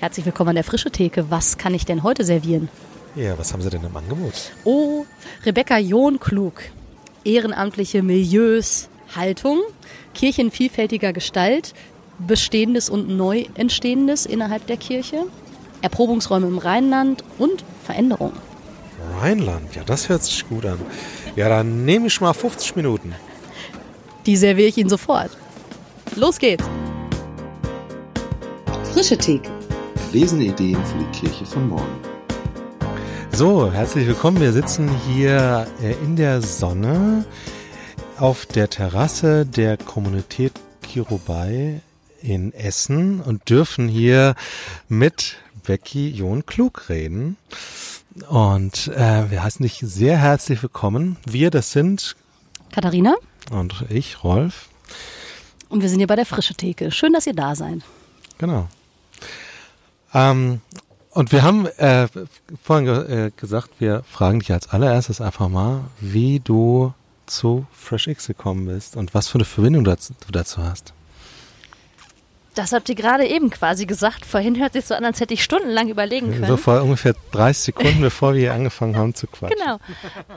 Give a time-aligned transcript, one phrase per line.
[0.00, 1.28] Herzlich willkommen an der Frische Theke.
[1.28, 2.68] Was kann ich denn heute servieren?
[3.16, 4.52] Ja, was haben Sie denn im Angebot?
[4.62, 5.04] Oh,
[5.44, 6.62] Rebecca John Klug.
[7.24, 9.58] Ehrenamtliche Milieus, Haltung,
[10.14, 11.74] Kirche in vielfältiger Gestalt,
[12.20, 15.24] Bestehendes und neu Entstehendes innerhalb der Kirche,
[15.82, 18.32] Erprobungsräume im Rheinland und Veränderung.
[19.20, 20.78] Rheinland, ja, das hört sich gut an.
[21.34, 23.16] Ja, dann nehme ich mal 50 Minuten.
[24.26, 25.30] Die serviere ich Ihnen sofort.
[26.14, 26.64] Los geht's!
[28.92, 29.57] Frische Theke.
[30.08, 32.00] Erlesene Ideen für die Kirche von morgen.
[33.30, 34.40] So, herzlich willkommen.
[34.40, 37.26] Wir sitzen hier äh, in der Sonne
[38.16, 41.82] auf der Terrasse der Kommunität Kirubai
[42.22, 44.34] in Essen und dürfen hier
[44.88, 47.36] mit Becky John Klug reden.
[48.30, 51.18] Und äh, wir heißen dich sehr herzlich willkommen.
[51.26, 52.16] Wir, das sind
[52.72, 53.14] Katharina
[53.50, 54.70] und ich, Rolf.
[55.68, 56.90] und wir sind hier bei der Frische Theke.
[56.92, 57.80] Schön, dass ihr da seid.
[58.38, 58.68] Genau.
[60.14, 60.60] Ähm,
[61.10, 62.06] und wir haben äh,
[62.62, 66.92] vorhin ge äh, gesagt, wir fragen dich als allererstes einfach mal, wie du
[67.26, 70.92] zu FreshX gekommen bist und was für eine Verbindung dazu, du dazu hast.
[72.54, 74.26] Das habt ihr gerade eben quasi gesagt.
[74.26, 76.46] Vorhin hört sich so an, als hätte ich stundenlang überlegen können.
[76.46, 79.56] So vor ungefähr 30 Sekunden, bevor wir hier angefangen haben zu quatschen.
[79.58, 79.78] Genau.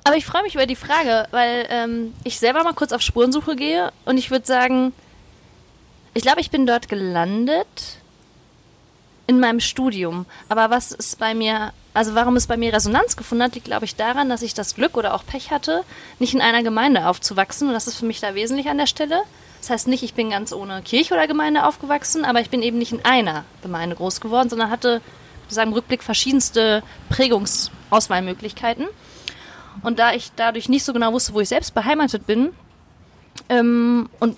[0.04, 3.56] Aber ich freue mich über die Frage, weil ähm, ich selber mal kurz auf Spurensuche
[3.56, 4.94] gehe und ich würde sagen,
[6.14, 8.01] ich glaube, ich bin dort gelandet
[9.32, 10.26] in meinem Studium.
[10.50, 13.86] Aber was ist bei mir, also warum es bei mir Resonanz gefunden hat, liegt, glaube
[13.86, 15.84] ich, daran, dass ich das Glück oder auch Pech hatte,
[16.20, 17.70] nicht in einer Gemeinde aufzuwachsen.
[17.70, 19.22] Und das ist für mich da wesentlich an der Stelle.
[19.62, 22.78] Das heißt nicht, ich bin ganz ohne Kirche oder Gemeinde aufgewachsen, aber ich bin eben
[22.78, 25.02] nicht in einer Gemeinde groß geworden, sondern hatte,
[25.48, 28.88] sagen, im Rückblick verschiedenste Prägungsauswahlmöglichkeiten.
[29.82, 32.52] Und da ich dadurch nicht so genau wusste, wo ich selbst beheimatet bin,
[33.50, 34.36] ähm, und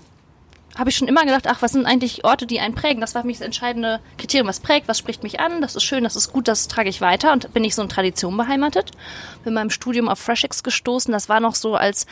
[0.77, 3.01] habe ich schon immer gedacht, ach, was sind eigentlich Orte, die einen prägen?
[3.01, 4.47] Das war für mich das entscheidende Kriterium.
[4.47, 5.61] Was prägt, was spricht mich an?
[5.61, 7.31] Das ist schön, das ist gut, das trage ich weiter.
[7.31, 8.91] Und bin ich so in Tradition beheimatet.
[9.43, 11.11] Bin beim Studium auf FreshX gestoßen.
[11.11, 12.07] Das war noch so als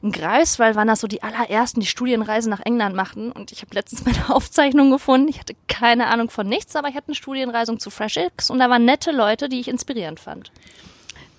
[0.00, 3.32] in Greifswald waren das so die allerersten, die Studienreise nach England machten.
[3.32, 5.28] Und ich habe letztens meine Aufzeichnung gefunden.
[5.28, 8.70] Ich hatte keine Ahnung von nichts, aber ich hatte eine Studienreisung zu FreshX und da
[8.70, 10.52] waren nette Leute, die ich inspirierend fand.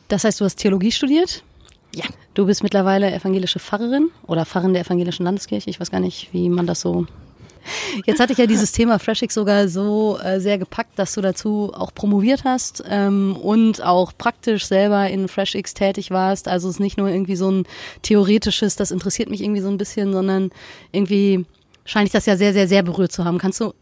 [0.10, 1.44] Das heißt, du hast Theologie studiert?
[1.94, 2.06] Ja.
[2.34, 5.70] Du bist mittlerweile evangelische Pfarrerin oder Pfarrerin der evangelischen Landeskirche.
[5.70, 7.08] Ich weiß gar nicht, wie man das so.
[8.06, 11.72] Jetzt hatte ich ja dieses Thema Freshix sogar so äh, sehr gepackt, dass du dazu
[11.74, 16.48] auch promoviert hast ähm, und auch praktisch selber in Freshix tätig warst.
[16.48, 17.66] Also es ist nicht nur irgendwie so ein
[18.02, 20.52] theoretisches, das interessiert mich irgendwie so ein bisschen, sondern
[20.92, 21.46] irgendwie
[21.86, 23.38] scheine ich das ja sehr, sehr, sehr berührt zu haben.
[23.38, 23.74] Kannst du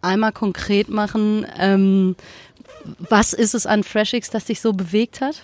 [0.00, 2.16] einmal konkret machen, ähm,
[2.98, 5.36] was ist es an Freshix, das dich so bewegt hat?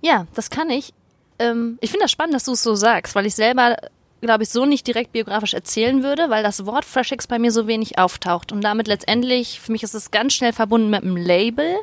[0.00, 0.92] Ja, das kann ich.
[1.38, 3.76] Ähm, ich finde das spannend, dass du es so sagst, weil ich selber,
[4.20, 7.66] glaube ich, so nicht direkt biografisch erzählen würde, weil das Wort FreshX bei mir so
[7.66, 8.52] wenig auftaucht.
[8.52, 11.76] Und damit letztendlich, für mich ist es ganz schnell verbunden mit einem Label.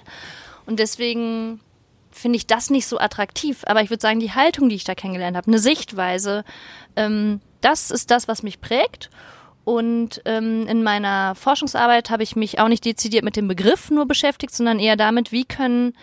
[0.66, 1.60] Und deswegen
[2.12, 3.64] finde ich das nicht so attraktiv.
[3.66, 6.44] Aber ich würde sagen, die Haltung, die ich da kennengelernt habe, eine Sichtweise,
[6.96, 9.10] ähm, das ist das, was mich prägt.
[9.64, 14.06] Und ähm, in meiner Forschungsarbeit habe ich mich auch nicht dezidiert mit dem Begriff nur
[14.06, 15.94] beschäftigt, sondern eher damit, wie können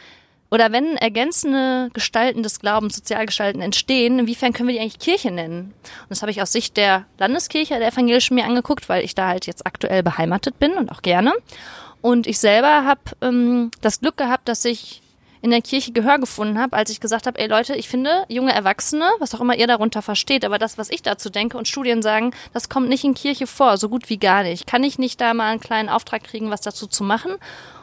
[0.50, 5.74] oder wenn ergänzende Gestalten des Glaubens, Sozialgestalten entstehen, inwiefern können wir die eigentlich Kirche nennen?
[5.82, 9.28] Und das habe ich aus Sicht der Landeskirche, der evangelischen mir angeguckt, weil ich da
[9.28, 11.32] halt jetzt aktuell beheimatet bin und auch gerne.
[12.00, 15.02] Und ich selber habe ähm, das Glück gehabt, dass ich
[15.44, 18.54] in der Kirche Gehör gefunden habe, als ich gesagt habe, ey Leute, ich finde junge
[18.54, 22.00] Erwachsene, was auch immer ihr darunter versteht, aber das, was ich dazu denke und Studien
[22.00, 24.66] sagen, das kommt nicht in Kirche vor, so gut wie gar nicht.
[24.66, 27.34] Kann ich nicht da mal einen kleinen Auftrag kriegen, was dazu zu machen?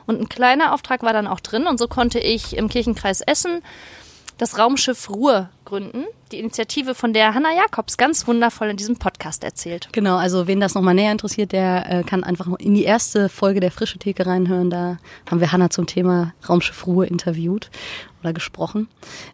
[0.05, 3.61] Und ein kleiner Auftrag war dann auch drin und so konnte ich im Kirchenkreis Essen
[4.41, 6.05] das Raumschiff Ruhr gründen.
[6.31, 9.89] Die Initiative, von der Hanna Jakobs ganz wundervoll in diesem Podcast erzählt.
[9.91, 13.59] Genau, also wen das nochmal näher interessiert, der äh, kann einfach in die erste Folge
[13.59, 14.71] der Frische Theke reinhören.
[14.71, 14.97] Da
[15.29, 17.69] haben wir Hanna zum Thema Raumschiff Ruhe interviewt
[18.21, 18.87] oder gesprochen.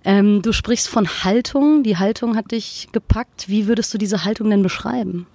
[0.03, 1.83] Ähm, du sprichst von Haltung.
[1.83, 3.47] Die Haltung hat dich gepackt.
[3.47, 5.25] Wie würdest du diese Haltung denn beschreiben?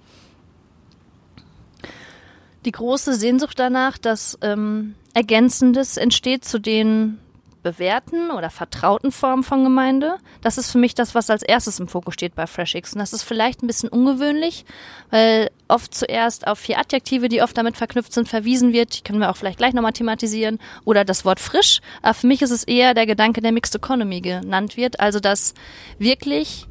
[2.65, 7.19] Die große Sehnsucht danach, dass ähm, Ergänzendes entsteht zu den
[7.63, 10.17] bewährten oder vertrauten Formen von Gemeinde.
[10.41, 12.93] Das ist für mich das, was als erstes im Fokus steht bei FreshX.
[12.93, 14.65] Und das ist vielleicht ein bisschen ungewöhnlich,
[15.09, 18.99] weil oft zuerst auf vier Adjektive, die oft damit verknüpft sind, verwiesen wird.
[18.99, 20.59] Die können wir auch vielleicht gleich nochmal thematisieren.
[20.85, 21.79] Oder das Wort frisch.
[22.01, 24.99] Aber für mich ist es eher der Gedanke, der Mixed Economy genannt wird.
[24.99, 25.53] Also, dass
[25.97, 26.67] wirklich,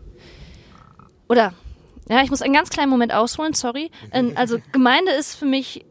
[1.28, 1.54] oder,
[2.08, 3.90] ja, ich muss einen ganz kleinen Moment ausholen, sorry.
[4.34, 5.84] Also, Gemeinde ist für mich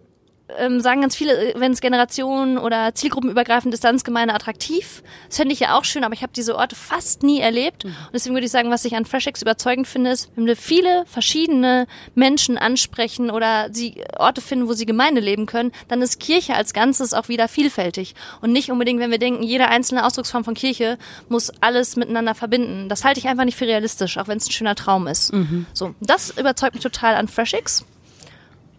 [0.57, 5.03] ähm, sagen ganz viele, wenn es Generationen oder zielgruppenübergreifend ist, dann ist Gemeinde attraktiv.
[5.27, 7.85] Das fände ich ja auch schön, aber ich habe diese Orte fast nie erlebt.
[7.85, 11.05] Und deswegen würde ich sagen, was ich an FreshX überzeugend finde, ist, wenn wir viele
[11.05, 16.55] verschiedene Menschen ansprechen oder sie Orte finden, wo sie Gemeinde leben können, dann ist Kirche
[16.55, 18.15] als Ganzes auch wieder vielfältig.
[18.41, 20.97] Und nicht unbedingt, wenn wir denken, jede einzelne Ausdrucksform von Kirche
[21.29, 22.89] muss alles miteinander verbinden.
[22.89, 25.31] Das halte ich einfach nicht für realistisch, auch wenn es ein schöner Traum ist.
[25.73, 27.85] So, das überzeugt mich total an FreshX.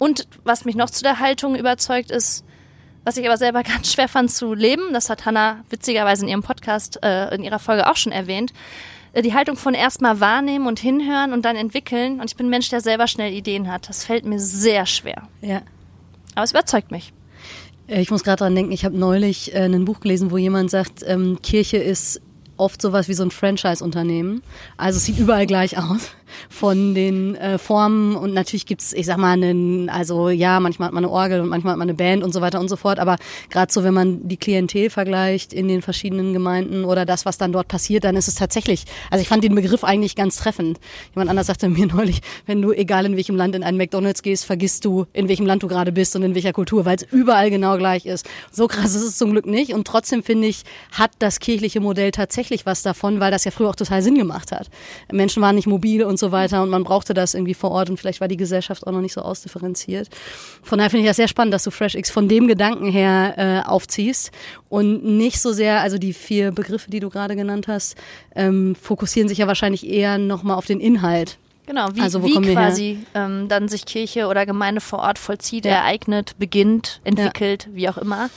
[0.03, 2.45] Und was mich noch zu der Haltung überzeugt ist,
[3.05, 6.43] was ich aber selber ganz schwer fand zu leben, das hat Hannah witzigerweise in ihrem
[6.43, 8.53] Podcast, äh, in ihrer Folge auch schon erwähnt,
[9.13, 12.19] äh, die Haltung von erstmal wahrnehmen und hinhören und dann entwickeln.
[12.19, 13.89] Und ich bin ein Mensch, der selber schnell Ideen hat.
[13.89, 15.29] Das fällt mir sehr schwer.
[15.41, 15.63] Ja.
[16.35, 17.13] Aber es überzeugt mich.
[17.87, 20.73] Äh, Ich muss gerade dran denken, ich habe neulich äh, ein Buch gelesen, wo jemand
[20.73, 22.21] sagt, ähm, Kirche ist
[22.57, 24.43] oft sowas wie so ein Franchise-Unternehmen.
[24.77, 26.11] Also es sieht überall gleich aus
[26.49, 30.95] von den äh, Formen und natürlich gibt's, ich sag mal, einen, also ja, manchmal hat
[30.95, 32.99] man eine Orgel und manchmal hat man eine Band und so weiter und so fort,
[32.99, 33.17] aber
[33.51, 37.53] gerade so, wenn man die Klientel vergleicht in den verschiedenen Gemeinden oder das, was dann
[37.53, 40.79] dort passiert, dann ist es tatsächlich, also ich fand den Begriff eigentlich ganz treffend.
[41.15, 44.45] Jemand anders sagte mir neulich, wenn du, egal in welchem Land in einen McDonalds gehst,
[44.45, 47.51] vergisst du, in welchem Land du gerade bist und in welcher Kultur, weil es überall
[47.51, 48.29] genau gleich ist.
[48.51, 50.63] So krass ist es zum Glück nicht und trotzdem finde ich,
[50.93, 54.53] hat das kirchliche Modell tatsächlich was davon, weil das ja früher auch total Sinn gemacht
[54.53, 54.69] hat.
[55.11, 57.99] Menschen waren nicht mobil und so weiter und man brauchte das irgendwie vor Ort und
[57.99, 60.09] vielleicht war die Gesellschaft auch noch nicht so ausdifferenziert.
[60.63, 63.69] Von daher finde ich das sehr spannend, dass du FreshX von dem Gedanken her äh,
[63.69, 64.31] aufziehst
[64.69, 67.97] und nicht so sehr, also die vier Begriffe, die du gerade genannt hast,
[68.35, 71.39] ähm, fokussieren sich ja wahrscheinlich eher nochmal auf den Inhalt.
[71.67, 76.35] Genau, wie, Also, wie quasi ähm, dann sich Kirche oder Gemeinde vor Ort vollzieht, ereignet,
[76.39, 78.31] beginnt, entwickelt, wie auch immer.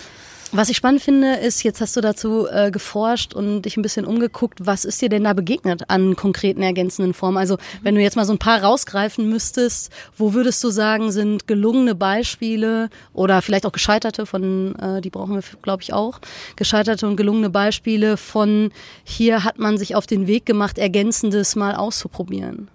[0.57, 4.05] Was ich spannend finde, ist, jetzt hast du dazu äh, geforscht und dich ein bisschen
[4.05, 7.37] umgeguckt, was ist dir denn da begegnet an konkreten ergänzenden Formen?
[7.37, 11.45] Also wenn du jetzt mal so ein paar rausgreifen müsstest, wo würdest du sagen, sind
[11.45, 16.21] gelungene Beispiele oder vielleicht auch gescheiterte von, äh, die brauchen wir, glaube ich, auch,
[16.55, 18.71] gescheiterte und gelungene Beispiele von
[19.03, 22.69] hier hat man sich auf den Weg gemacht, Ergänzendes mal auszuprobieren.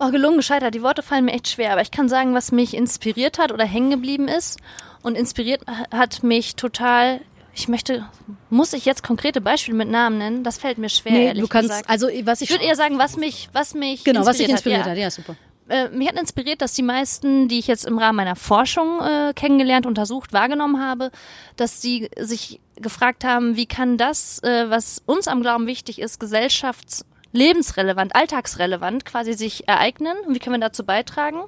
[0.00, 0.74] Oh, gelungen, gescheitert.
[0.74, 3.64] Die Worte fallen mir echt schwer, aber ich kann sagen, was mich inspiriert hat oder
[3.64, 4.58] hängen geblieben ist.
[5.04, 5.60] Und inspiriert
[5.92, 7.20] hat mich total.
[7.54, 8.04] Ich möchte,
[8.50, 10.42] muss ich jetzt konkrete Beispiele mit Namen nennen?
[10.42, 11.88] Das fällt mir schwer, ehrlich du kannst, gesagt.
[11.90, 14.80] also was ich, ich würde eher sagen, was mich, was mich genau, was dich inspiriert
[14.80, 14.90] hat.
[14.92, 15.36] hat, ja, super.
[15.68, 19.34] äh, mich hat inspiriert, dass die meisten, die ich jetzt im Rahmen meiner Forschung äh,
[19.36, 21.12] kennengelernt, untersucht, wahrgenommen habe,
[21.56, 26.18] dass sie sich gefragt haben, wie kann das, äh, was uns am Glauben wichtig ist,
[26.18, 31.42] gesellschaftslebensrelevant, alltagsrelevant quasi sich ereignen und wie können wir dazu beitragen?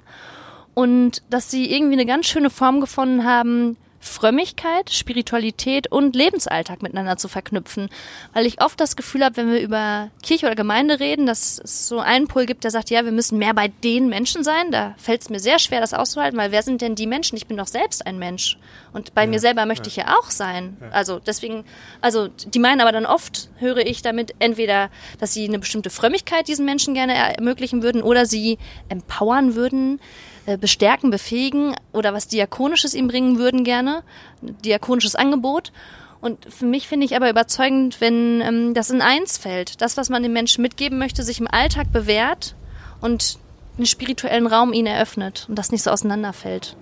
[0.76, 7.16] Und dass sie irgendwie eine ganz schöne Form gefunden haben, Frömmigkeit, Spiritualität und Lebensalltag miteinander
[7.16, 7.88] zu verknüpfen.
[8.34, 11.88] Weil ich oft das Gefühl habe, wenn wir über Kirche oder Gemeinde reden, dass es
[11.88, 14.70] so einen Pol gibt, der sagt, ja, wir müssen mehr bei den Menschen sein.
[14.70, 17.36] Da fällt es mir sehr schwer, das auszuhalten, weil wer sind denn die Menschen?
[17.36, 18.58] Ich bin doch selbst ein Mensch.
[18.92, 20.76] Und bei mir selber möchte ich ja auch sein.
[20.92, 21.64] Also deswegen,
[22.02, 26.48] also die meinen aber dann oft, höre ich damit entweder, dass sie eine bestimmte Frömmigkeit
[26.48, 28.58] diesen Menschen gerne ermöglichen würden oder sie
[28.90, 30.00] empowern würden,
[30.56, 34.02] bestärken, befähigen oder was Diakonisches ihm bringen würden gerne,
[34.40, 35.72] diakonisches Angebot.
[36.20, 40.08] Und für mich finde ich aber überzeugend, wenn ähm, das in eins fällt, das, was
[40.08, 42.54] man den Menschen mitgeben möchte, sich im Alltag bewährt
[43.00, 43.38] und
[43.76, 46.76] einen spirituellen Raum ihnen eröffnet und das nicht so auseinanderfällt.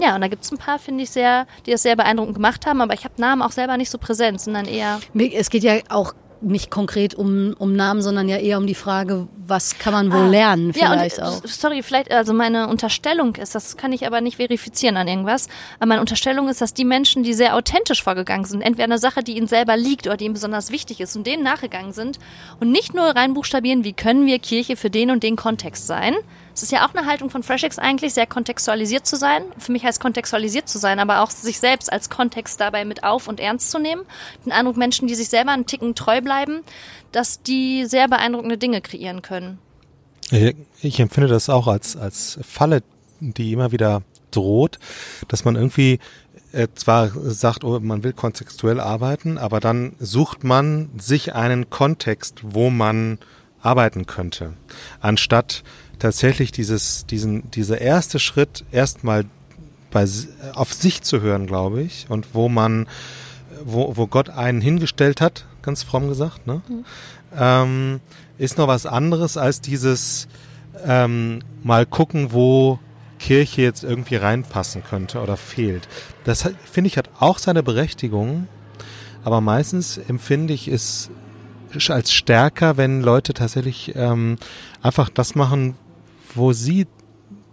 [0.00, 2.80] Ja, und da gibt's ein paar, finde ich, sehr, die das sehr beeindruckend gemacht haben,
[2.80, 5.00] aber ich habe Namen auch selber nicht so präsent, sondern eher
[5.34, 9.28] Es geht ja auch nicht konkret um, um Namen, sondern ja eher um die Frage,
[9.46, 11.44] was kann man wohl Ah, lernen ja, vielleicht und, auch.
[11.44, 15.48] äh, Sorry, vielleicht, also meine Unterstellung ist, das kann ich aber nicht verifizieren an irgendwas,
[15.78, 19.22] aber meine Unterstellung ist, dass die Menschen, die sehr authentisch vorgegangen sind, entweder eine Sache,
[19.22, 22.18] die ihnen selber liegt oder die ihnen besonders wichtig ist und denen nachgegangen sind
[22.60, 26.14] und nicht nur reinbuchstabieren, wie können wir Kirche für den und den Kontext sein.
[26.58, 29.44] Es ist ja auch eine Haltung von FreshX eigentlich, sehr kontextualisiert zu sein.
[29.58, 33.28] Für mich heißt kontextualisiert zu sein, aber auch sich selbst als Kontext dabei mit auf
[33.28, 34.02] und ernst zu nehmen.
[34.44, 36.62] Den Eindruck, Menschen, die sich selber einen Ticken treu bleiben,
[37.12, 39.60] dass die sehr beeindruckende Dinge kreieren können.
[40.82, 42.82] Ich, empfinde das auch als, als Falle,
[43.20, 44.80] die immer wieder droht,
[45.28, 46.00] dass man irgendwie
[46.50, 52.40] äh, zwar sagt, oh, man will kontextuell arbeiten, aber dann sucht man sich einen Kontext,
[52.42, 53.18] wo man
[53.60, 54.54] arbeiten könnte,
[55.00, 55.62] anstatt
[55.98, 59.24] tatsächlich dieses, diesen, dieser erste Schritt erstmal
[59.90, 60.06] bei,
[60.54, 62.86] auf sich zu hören, glaube ich, und wo man,
[63.64, 66.62] wo, wo Gott einen hingestellt hat, ganz fromm gesagt, ne?
[67.36, 68.00] ähm,
[68.38, 70.28] ist noch was anderes als dieses
[70.86, 72.78] ähm, mal gucken, wo
[73.18, 75.88] Kirche jetzt irgendwie reinpassen könnte oder fehlt.
[76.24, 78.46] Das finde ich hat auch seine Berechtigung,
[79.24, 81.10] aber meistens empfinde ich es
[81.88, 84.36] als stärker, wenn Leute tatsächlich ähm,
[84.82, 85.74] einfach das machen,
[86.34, 86.86] wo sie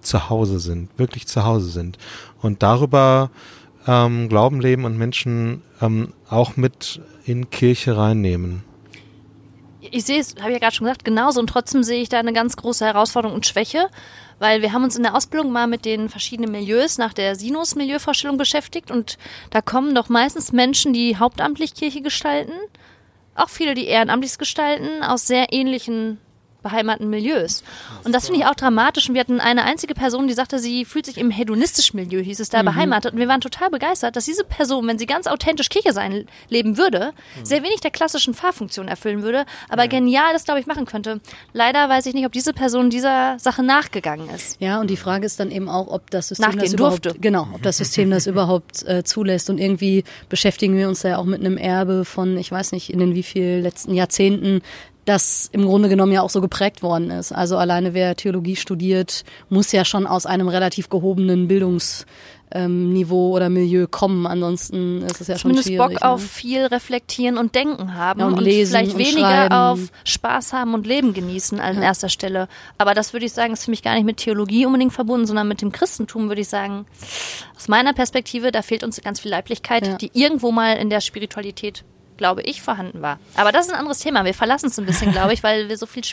[0.02, 1.98] zu Hause sind, wirklich zu Hause sind
[2.42, 3.32] und darüber
[3.88, 8.64] ähm, Glauben leben und Menschen ähm, auch mit in Kirche reinnehmen.
[9.92, 12.20] Ich sehe es, habe ich ja gerade schon gesagt, genauso und trotzdem sehe ich da
[12.20, 13.88] eine ganz große Herausforderung und Schwäche,
[14.40, 18.38] weil wir haben uns in der Ausbildung mal mit den verschiedenen Milieus nach der Sinus-Milieuvorstellung
[18.38, 19.18] beschäftigt und
[19.52, 22.54] da kommen doch meistens Menschen, die hauptamtlich Kirche gestalten,
[23.36, 26.20] auch viele, die ehrenamtlich gestalten, aus sehr ähnlichen
[26.66, 27.64] beheimateten Milieus.
[28.04, 29.08] Und das finde ich auch dramatisch.
[29.08, 32.40] Und wir hatten eine einzige Person, die sagte, sie fühlt sich im hedonistischen Milieu, hieß
[32.40, 32.66] es da, mhm.
[32.66, 33.14] beheimatet.
[33.14, 36.78] Und wir waren total begeistert, dass diese Person, wenn sie ganz authentisch Kirche sein leben
[36.78, 37.46] würde, mhm.
[37.46, 39.90] sehr wenig der klassischen Fahrfunktion erfüllen würde, aber ja.
[39.90, 41.22] genial das, glaube ich, machen könnte.
[41.54, 44.60] Leider weiß ich nicht, ob diese Person dieser Sache nachgegangen ist.
[44.60, 47.20] Ja, und die Frage ist dann eben auch, ob das System Nachgehen das überhaupt, durfte.
[47.20, 49.52] genau, ob das System das überhaupt äh, zulässt.
[49.52, 53.00] Und irgendwie beschäftigen wir uns ja auch mit einem Erbe von, ich weiß nicht, in
[53.00, 54.62] den wie viel letzten Jahrzehnten
[55.06, 57.32] das im Grunde genommen ja auch so geprägt worden ist.
[57.32, 62.06] Also alleine wer Theologie studiert, muss ja schon aus einem relativ gehobenen Bildungsniveau
[62.52, 64.26] ähm, oder Milieu kommen.
[64.26, 65.94] Ansonsten ist es ja Zumindest schon schwierig.
[65.94, 66.10] Bock ne?
[66.10, 69.54] auf viel reflektieren und denken haben ja, und, und lesen vielleicht und weniger schreiben.
[69.54, 71.84] auf Spaß haben und Leben genießen an ja.
[71.84, 72.48] erster Stelle.
[72.80, 75.48] Aber das würde ich sagen, ist für mich gar nicht mit Theologie unbedingt verbunden, sondern
[75.48, 76.88] mit dem Christentum würde ich sagen.
[77.56, 79.98] Aus meiner Perspektive, da fehlt uns ganz viel Leiblichkeit, ja.
[79.98, 81.84] die irgendwo mal in der Spiritualität
[82.18, 83.20] glaube ich, vorhanden war.
[83.36, 84.26] Aber das ist ein anderes Thema.
[84.26, 86.04] Wir verlassen es ein bisschen, glaube ich, weil wir so viel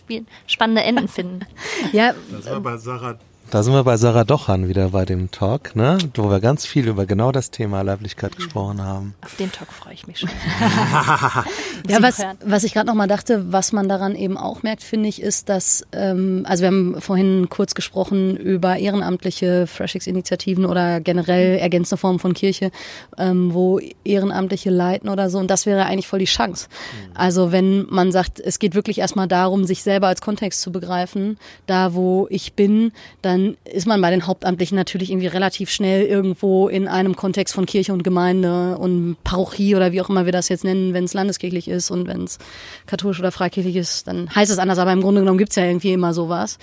[0.47, 1.41] spannende Enden finden.
[1.93, 3.19] ja, das war bei Sarah
[3.53, 5.99] da sind wir bei Sarah Dochan wieder bei dem Talk, ne?
[6.15, 9.13] wo wir ganz viel über genau das Thema Leiblichkeit gesprochen haben.
[9.23, 10.31] Auf den Talk freue ich mich schon.
[11.87, 15.11] ja, was, was ich gerade noch mal dachte, was man daran eben auch merkt, finde
[15.11, 21.59] ich, ist, dass, ähm, also wir haben vorhin kurz gesprochen über ehrenamtliche Freshix-Initiativen oder generell
[21.59, 22.71] ergänzende Formen von Kirche,
[23.19, 25.37] ähm, wo Ehrenamtliche leiten oder so.
[25.37, 26.69] Und das wäre eigentlich voll die Chance.
[26.71, 27.13] Mhm.
[27.13, 31.37] Also wenn man sagt, es geht wirklich erstmal darum, sich selber als Kontext zu begreifen,
[31.67, 36.05] da wo ich bin, dann dann ist man bei den Hauptamtlichen natürlich irgendwie relativ schnell
[36.05, 40.33] irgendwo in einem Kontext von Kirche und Gemeinde und Parochie oder wie auch immer wir
[40.33, 42.39] das jetzt nennen, wenn es landeskirchlich ist und wenn es
[42.87, 45.93] katholisch oder freikirchlich ist, dann heißt es anders, aber im Grunde genommen gibt's ja irgendwie
[45.93, 46.59] immer sowas.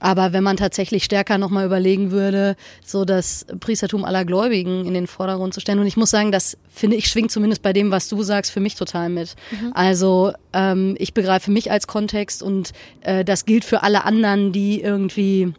[0.00, 5.06] Aber wenn man tatsächlich stärker nochmal überlegen würde, so das Priestertum aller Gläubigen in den
[5.06, 5.80] Vordergrund zu stellen.
[5.80, 8.60] Und ich muss sagen, das finde ich schwingt zumindest bei dem, was du sagst, für
[8.60, 9.34] mich total mit.
[9.50, 9.72] Mhm.
[9.74, 14.80] Also ähm, ich begreife mich als Kontext und äh, das gilt für alle anderen, die
[14.80, 15.52] irgendwie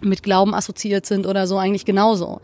[0.00, 2.40] mit Glauben assoziiert sind oder so eigentlich genauso.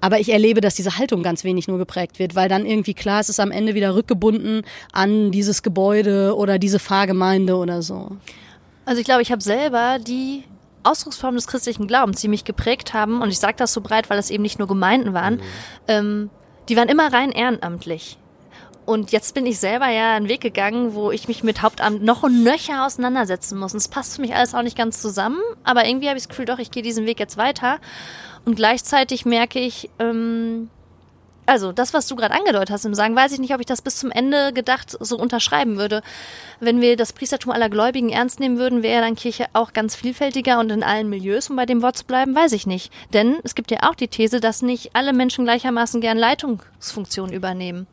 [0.00, 3.20] Aber ich erlebe, dass diese Haltung ganz wenig nur geprägt wird, weil dann irgendwie klar
[3.20, 4.62] ist, es ist am Ende wieder rückgebunden
[4.92, 8.16] an dieses Gebäude oder diese Pfarrgemeinde oder so.
[8.84, 10.44] Also ich glaube, ich habe selber die
[10.82, 14.18] Ausdrucksformen des christlichen Glaubens, die mich geprägt haben, und ich sage das so breit, weil
[14.18, 15.42] es eben nicht nur Gemeinden waren, mhm.
[15.88, 16.30] ähm,
[16.68, 18.18] die waren immer rein ehrenamtlich.
[18.88, 22.22] Und jetzt bin ich selber ja einen Weg gegangen, wo ich mich mit Hauptamt noch
[22.22, 23.74] und nöcher auseinandersetzen muss.
[23.74, 26.30] Und es passt für mich alles auch nicht ganz zusammen, aber irgendwie habe ich das
[26.30, 27.80] Gefühl, doch, ich gehe diesen Weg jetzt weiter.
[28.46, 30.70] Und gleichzeitig merke ich, ähm,
[31.44, 33.82] also das, was du gerade angedeutet hast im Sagen, weiß ich nicht, ob ich das
[33.82, 36.00] bis zum Ende gedacht so unterschreiben würde.
[36.58, 40.60] Wenn wir das Priestertum aller Gläubigen ernst nehmen würden, wäre dann Kirche auch ganz vielfältiger
[40.60, 42.90] und in allen Milieus, um bei dem Wort zu bleiben, weiß ich nicht.
[43.12, 47.86] Denn es gibt ja auch die These, dass nicht alle Menschen gleichermaßen gern Leitungsfunktionen übernehmen.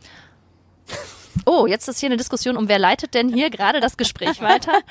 [1.46, 4.72] Oh, jetzt ist hier eine Diskussion um, wer leitet denn hier gerade das Gespräch weiter?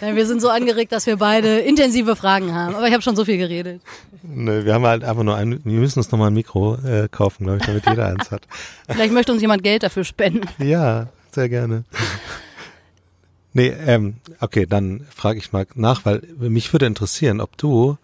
[0.00, 2.74] Ja, wir sind so angeregt, dass wir beide intensive Fragen haben.
[2.74, 3.80] Aber ich habe schon so viel geredet.
[4.22, 7.44] Nö, wir haben halt einfach nur ein, wir müssen uns nochmal ein Mikro äh, kaufen,
[7.44, 8.46] glaube ich, damit jeder eins hat.
[8.88, 10.46] Vielleicht möchte uns jemand Geld dafür spenden.
[10.62, 11.84] Ja, sehr gerne.
[13.54, 17.96] Nee, ähm, okay, dann frage ich mal nach, weil mich würde interessieren, ob du,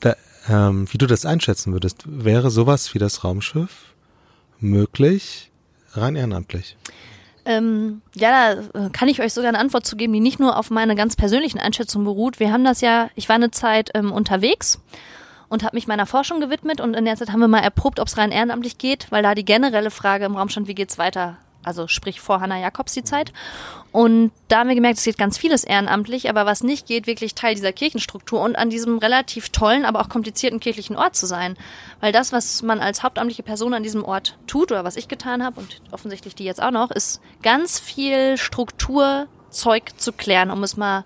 [0.00, 0.16] da,
[0.48, 2.04] ähm, wie du das einschätzen würdest.
[2.06, 3.92] Wäre sowas wie das Raumschiff
[4.58, 5.52] möglich?
[5.96, 6.76] Rein ehrenamtlich.
[7.46, 8.30] Ähm, ja,
[8.72, 10.94] da äh, kann ich euch sogar eine Antwort zu geben, die nicht nur auf meine
[10.94, 12.40] ganz persönlichen Einschätzungen beruht.
[12.40, 14.80] Wir haben das ja, ich war eine Zeit ähm, unterwegs
[15.48, 18.08] und habe mich meiner Forschung gewidmet und in der Zeit haben wir mal erprobt, ob
[18.08, 21.36] es rein ehrenamtlich geht, weil da die generelle Frage im Raum stand, wie geht's weiter
[21.64, 23.32] also sprich vor Hannah Jakobs die Zeit.
[23.92, 27.34] Und da haben wir gemerkt, es geht ganz vieles ehrenamtlich, aber was nicht geht, wirklich
[27.34, 31.56] Teil dieser Kirchenstruktur und an diesem relativ tollen, aber auch komplizierten kirchlichen Ort zu sein.
[32.00, 35.44] Weil das, was man als hauptamtliche Person an diesem Ort tut oder was ich getan
[35.44, 40.76] habe und offensichtlich die jetzt auch noch, ist ganz viel Strukturzeug zu klären, um es
[40.76, 41.04] mal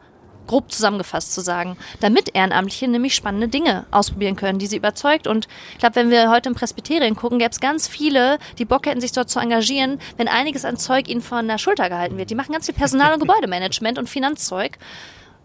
[0.48, 5.28] grob zusammengefasst zu sagen, damit Ehrenamtliche nämlich spannende Dinge ausprobieren können, die sie überzeugt.
[5.28, 8.86] Und ich glaube, wenn wir heute im Presbyterien gucken, gäbe es ganz viele, die Bock
[8.86, 12.30] hätten, sich dort zu engagieren, wenn einiges an Zeug ihnen von der Schulter gehalten wird.
[12.30, 14.78] Die machen ganz viel Personal- und Gebäudemanagement und Finanzzeug.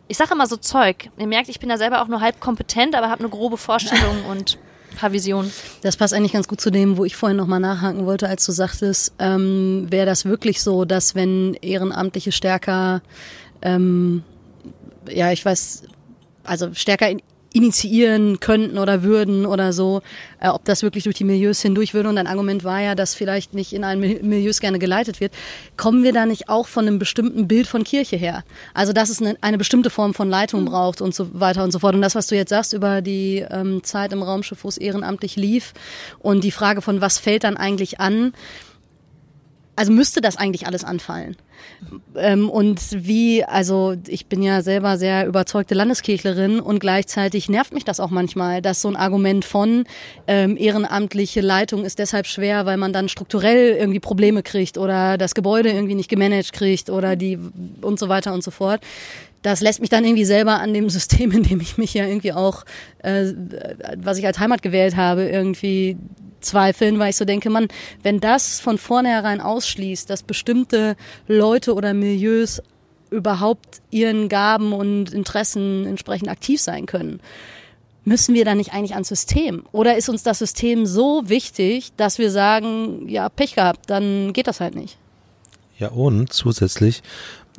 [0.07, 1.09] Ich sage immer so Zeug.
[1.17, 4.25] Ihr merkt, ich bin da selber auch nur halb kompetent, aber habe eine grobe Vorstellung
[4.29, 4.57] und
[4.91, 5.51] ein paar Visionen.
[5.81, 8.51] Das passt eigentlich ganz gut zu dem, wo ich vorhin nochmal nachhaken wollte, als du
[8.51, 13.01] sagtest, ähm, wäre das wirklich so, dass wenn Ehrenamtliche stärker
[13.61, 14.23] ähm,
[15.09, 15.83] ja, ich weiß,
[16.43, 17.21] also stärker in
[17.53, 20.01] initiieren könnten oder würden oder so,
[20.41, 22.09] äh, ob das wirklich durch die Milieus hindurch würde.
[22.09, 25.33] Und ein Argument war ja, dass vielleicht nicht in allen Milieus gerne geleitet wird.
[25.77, 28.43] Kommen wir da nicht auch von einem bestimmten Bild von Kirche her?
[28.73, 31.79] Also dass es eine, eine bestimmte Form von Leitung braucht und so weiter und so
[31.79, 31.93] fort.
[31.93, 35.35] Und das, was du jetzt sagst über die ähm, Zeit im Raumschiff, wo es ehrenamtlich
[35.35, 35.73] lief
[36.19, 38.33] und die Frage von, was fällt dann eigentlich an,
[39.75, 41.35] also müsste das eigentlich alles anfallen.
[42.15, 47.83] Ähm, und wie, also ich bin ja selber sehr überzeugte Landeskirchlerin und gleichzeitig nervt mich
[47.83, 49.85] das auch manchmal, dass so ein Argument von
[50.27, 55.35] ähm, ehrenamtliche Leitung ist deshalb schwer, weil man dann strukturell irgendwie Probleme kriegt oder das
[55.35, 57.39] Gebäude irgendwie nicht gemanagt kriegt oder die
[57.81, 58.81] und so weiter und so fort
[59.43, 62.33] das lässt mich dann irgendwie selber an dem System, in dem ich mich ja irgendwie
[62.33, 62.65] auch,
[62.99, 63.31] äh,
[63.97, 65.97] was ich als Heimat gewählt habe, irgendwie
[66.41, 67.67] zweifeln, weil ich so denke, man,
[68.01, 70.95] wenn das von vornherein ausschließt, dass bestimmte
[71.27, 72.61] Leute oder Milieus
[73.09, 77.21] überhaupt ihren Gaben und Interessen entsprechend aktiv sein können,
[78.05, 79.65] müssen wir dann nicht eigentlich ans System?
[79.71, 84.47] Oder ist uns das System so wichtig, dass wir sagen, ja, Pech gehabt, dann geht
[84.47, 84.97] das halt nicht?
[85.77, 87.01] Ja, und zusätzlich,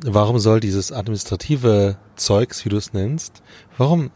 [0.03, 3.41] warum soll dieses administrative Zeugs, wie du es nennst,
[3.77, 4.11] warum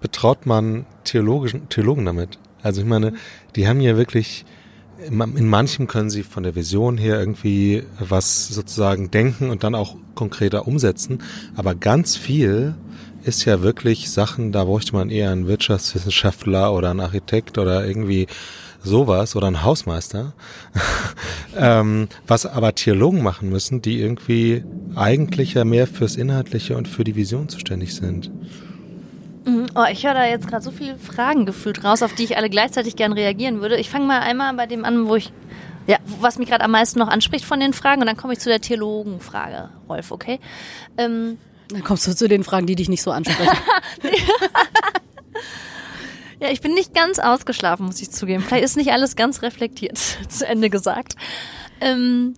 [0.00, 2.38] betraut man Theologischen, Theologen damit?
[2.62, 3.14] Also ich meine,
[3.56, 4.44] die haben ja wirklich,
[5.08, 9.96] in manchem können sie von der Vision her irgendwie was sozusagen denken und dann auch
[10.14, 11.22] konkreter umsetzen.
[11.56, 12.74] Aber ganz viel
[13.24, 18.26] ist ja wirklich Sachen, da bräuchte man eher einen Wirtschaftswissenschaftler oder einen Architekt oder irgendwie
[18.84, 20.32] sowas oder einen Hausmeister.
[21.56, 24.64] ähm, was aber Theologen machen müssen, die irgendwie
[24.94, 28.30] eigentlich ja mehr fürs Inhaltliche und für die Vision zuständig sind.
[29.46, 29.66] Mhm.
[29.74, 32.50] Oh, ich höre da jetzt gerade so viele Fragen gefühlt raus, auf die ich alle
[32.50, 33.76] gleichzeitig gern reagieren würde.
[33.76, 35.32] Ich fange mal einmal bei dem an, wo ich,
[35.86, 38.38] ja, was mich gerade am meisten noch anspricht von den Fragen und dann komme ich
[38.38, 40.40] zu der Theologenfrage, Rolf, okay?
[40.96, 41.38] Ähm,
[41.68, 43.56] dann kommst du zu den Fragen, die dich nicht so ansprechen.
[46.44, 48.42] ja, ich bin nicht ganz ausgeschlafen, muss ich zugeben.
[48.42, 49.98] Vielleicht ist nicht alles ganz reflektiert
[50.28, 51.16] zu Ende gesagt.
[51.80, 52.34] Ähm,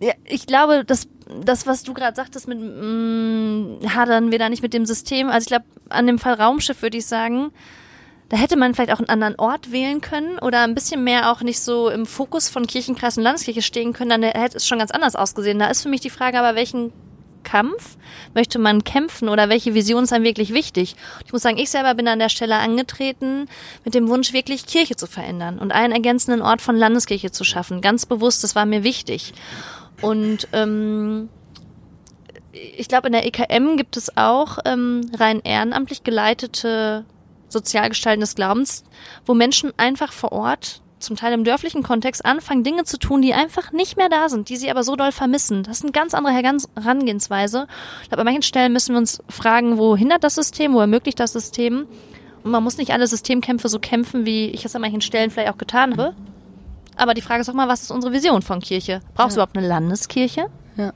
[0.00, 1.08] ja, ich glaube, das
[1.44, 5.28] das, was du gerade sagtest, mit mh, mm, hadern wir da nicht mit dem System.
[5.28, 7.52] Also ich glaube, an dem Fall Raumschiff würde ich sagen,
[8.28, 11.42] da hätte man vielleicht auch einen anderen Ort wählen können oder ein bisschen mehr auch
[11.42, 14.90] nicht so im Fokus von Kirchenkreis und Landeskirche stehen können, dann hätte es schon ganz
[14.90, 15.58] anders ausgesehen.
[15.58, 16.92] Da ist für mich die Frage aber, welchen
[17.52, 17.98] Kampf
[18.32, 20.96] möchte man kämpfen oder welche Vision ist einem wirklich wichtig?
[21.26, 23.46] Ich muss sagen, ich selber bin an der Stelle angetreten
[23.84, 27.82] mit dem Wunsch, wirklich Kirche zu verändern und einen ergänzenden Ort von Landeskirche zu schaffen.
[27.82, 29.34] Ganz bewusst, das war mir wichtig.
[30.00, 31.28] Und ähm,
[32.52, 37.04] ich glaube, in der EKM gibt es auch ähm, rein ehrenamtlich geleitete
[37.50, 38.82] Sozialgestalten des Glaubens,
[39.26, 43.34] wo Menschen einfach vor Ort, zum Teil im dörflichen Kontext, anfangen, Dinge zu tun, die
[43.34, 45.62] einfach nicht mehr da sind, die sie aber so doll vermissen.
[45.62, 47.66] Das ist eine ganz andere Herangehensweise.
[48.02, 51.20] Ich glaube, an manchen Stellen müssen wir uns fragen, wo hindert das System, wo ermöglicht
[51.20, 51.86] das System?
[52.44, 55.52] Und man muss nicht alle Systemkämpfe so kämpfen, wie ich es an manchen Stellen vielleicht
[55.52, 56.14] auch getan habe.
[56.96, 59.00] Aber die Frage ist auch mal, was ist unsere Vision von Kirche?
[59.14, 59.42] Brauchst ja.
[59.42, 60.46] du überhaupt eine Landeskirche?
[60.76, 60.92] Ja.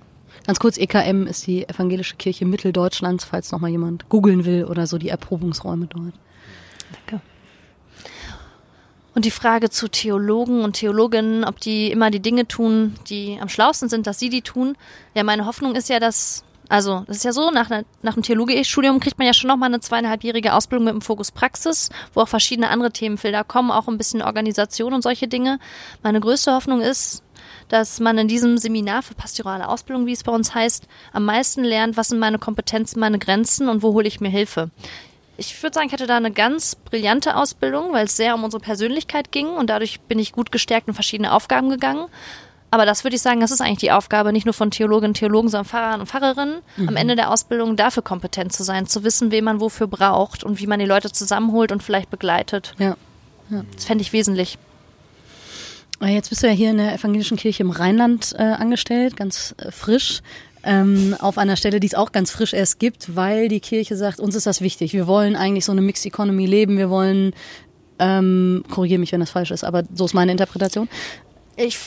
[0.46, 4.86] Ganz kurz, EKM ist die Evangelische Kirche Mitteldeutschlands, falls noch mal jemand googeln will oder
[4.86, 6.12] so die Erprobungsräume dort.
[9.16, 13.48] Und die Frage zu Theologen und Theologinnen, ob die immer die Dinge tun, die am
[13.48, 14.76] schlausten sind, dass sie die tun.
[15.14, 17.70] Ja, meine Hoffnung ist ja, dass also, das ist ja so, nach,
[18.02, 21.88] nach dem Theologiestudium kriegt man ja schon nochmal eine zweieinhalbjährige Ausbildung mit dem Fokus Praxis,
[22.12, 25.60] wo auch verschiedene andere Themenfelder kommen, auch ein bisschen Organisation und solche Dinge.
[26.02, 27.22] Meine größte Hoffnung ist,
[27.68, 31.64] dass man in diesem Seminar für pastorale Ausbildung, wie es bei uns heißt, am meisten
[31.64, 34.70] lernt, was sind meine Kompetenzen, meine Grenzen und wo hole ich mir Hilfe.
[35.38, 38.62] Ich würde sagen, ich hatte da eine ganz brillante Ausbildung, weil es sehr um unsere
[38.62, 42.06] Persönlichkeit ging und dadurch bin ich gut gestärkt in verschiedene Aufgaben gegangen.
[42.70, 45.18] Aber das würde ich sagen, das ist eigentlich die Aufgabe nicht nur von Theologinnen und
[45.18, 46.88] Theologen, sondern Pfarrern und Pfarrerinnen, mhm.
[46.88, 50.58] am Ende der Ausbildung dafür kompetent zu sein, zu wissen, wen man wofür braucht und
[50.60, 52.74] wie man die Leute zusammenholt und vielleicht begleitet.
[52.78, 52.96] Ja.
[53.50, 53.64] ja.
[53.74, 54.58] Das fände ich wesentlich.
[56.00, 59.54] Ah, jetzt bist du ja hier in der Evangelischen Kirche im Rheinland äh, angestellt, ganz
[59.58, 60.20] äh, frisch.
[60.68, 64.18] Ähm, auf einer Stelle, die es auch ganz frisch erst gibt, weil die Kirche sagt,
[64.18, 64.92] uns ist das wichtig.
[64.92, 66.76] Wir wollen eigentlich so eine Mixed Economy leben.
[66.76, 67.34] Wir wollen,
[68.00, 70.88] ähm, korrigiere mich, wenn das falsch ist, aber so ist meine Interpretation.
[71.54, 71.78] Ich,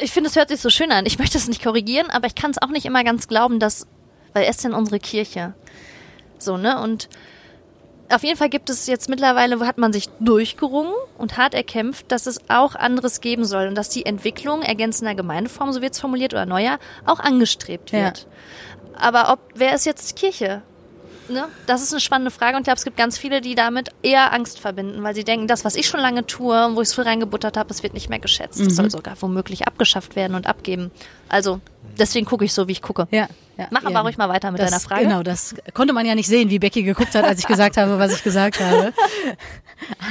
[0.00, 1.04] ich finde, es hört sich so schön an.
[1.04, 3.86] Ich möchte es nicht korrigieren, aber ich kann es auch nicht immer ganz glauben, dass,
[4.32, 5.52] weil es denn unsere Kirche.
[6.38, 6.80] So, ne?
[6.82, 7.10] Und
[8.12, 12.10] auf jeden Fall gibt es jetzt mittlerweile, wo hat man sich durchgerungen und hart erkämpft,
[12.10, 16.00] dass es auch anderes geben soll und dass die Entwicklung ergänzender Gemeindeform, so wird es
[16.00, 18.18] formuliert, oder neuer, auch angestrebt wird.
[18.18, 18.98] Ja.
[18.98, 20.62] Aber ob, wer ist jetzt Kirche?
[21.28, 23.90] ne, das ist eine spannende Frage und ich glaube, es gibt ganz viele, die damit
[24.02, 26.88] eher Angst verbinden, weil sie denken, das, was ich schon lange tue und wo ich
[26.88, 28.60] es früher reingebuttert habe, es wird nicht mehr geschätzt.
[28.60, 28.64] Mhm.
[28.64, 30.90] Das soll sogar womöglich abgeschafft werden und abgeben.
[31.28, 31.60] Also
[31.98, 33.08] deswegen gucke ich so, wie ich gucke.
[33.10, 33.28] Ja,
[33.62, 35.04] Ja, Mach aber ruhig mal weiter mit das, deiner Frage.
[35.04, 37.98] Genau, das konnte man ja nicht sehen, wie Becky geguckt hat, als ich gesagt habe,
[37.98, 38.92] was ich gesagt habe.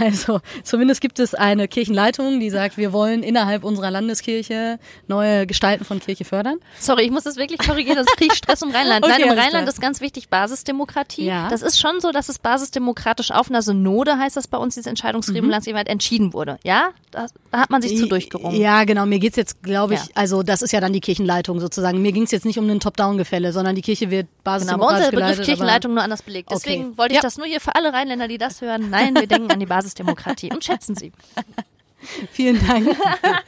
[0.02, 5.86] Also, zumindest gibt es eine Kirchenleitung, die sagt, wir wollen innerhalb unserer Landeskirche neue Gestalten
[5.86, 6.58] von Kirche fördern.
[6.80, 9.06] Sorry, ich muss das wirklich korrigieren, sonst kriege ich Stress im Rheinland.
[9.12, 11.26] Okay, Nein, im Rheinland ist ganz wichtig Basisdemokratie.
[11.26, 11.50] Ja.
[11.50, 14.88] Das ist schon so, dass es basisdemokratisch auf einer Synode, heißt das bei uns, dieses
[14.88, 15.52] Entscheidungsgremium Mhm.
[15.52, 16.60] Landesjemand entschieden wurde.
[16.64, 18.60] Ja, da, hat man sich zu durchgerungen.
[18.60, 19.06] Ja, genau.
[19.06, 20.08] Mir geht's jetzt, glaube ich, Ja.
[20.16, 22.02] also das ist ja dann die Kirchenleitung sozusagen.
[22.02, 24.68] Mir ging's jetzt nicht um ein Top-Down-Gefälle, sondern die Kirche wird Genau, bei uns ist
[24.70, 25.46] basisdemokratisch der Begriff.
[25.46, 26.50] Kirchenleitung nur anders belegt.
[26.52, 26.60] Okay.
[26.64, 27.22] Deswegen wollte ich Ja.
[27.22, 28.90] das nur hier für alle Rheinländer, die das hören.
[28.90, 31.12] Nein, wir denken an die Basisdemokratie und schätzen sie.
[32.32, 32.96] Vielen Dank.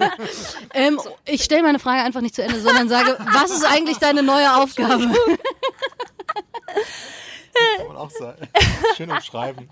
[0.74, 4.22] ähm, ich stelle meine Frage einfach nicht zu Ende, sondern sage, was ist eigentlich deine
[4.24, 5.12] neue Aufgabe?
[7.78, 8.48] Kann man auch sagen.
[8.98, 9.70] Schön umschreiben.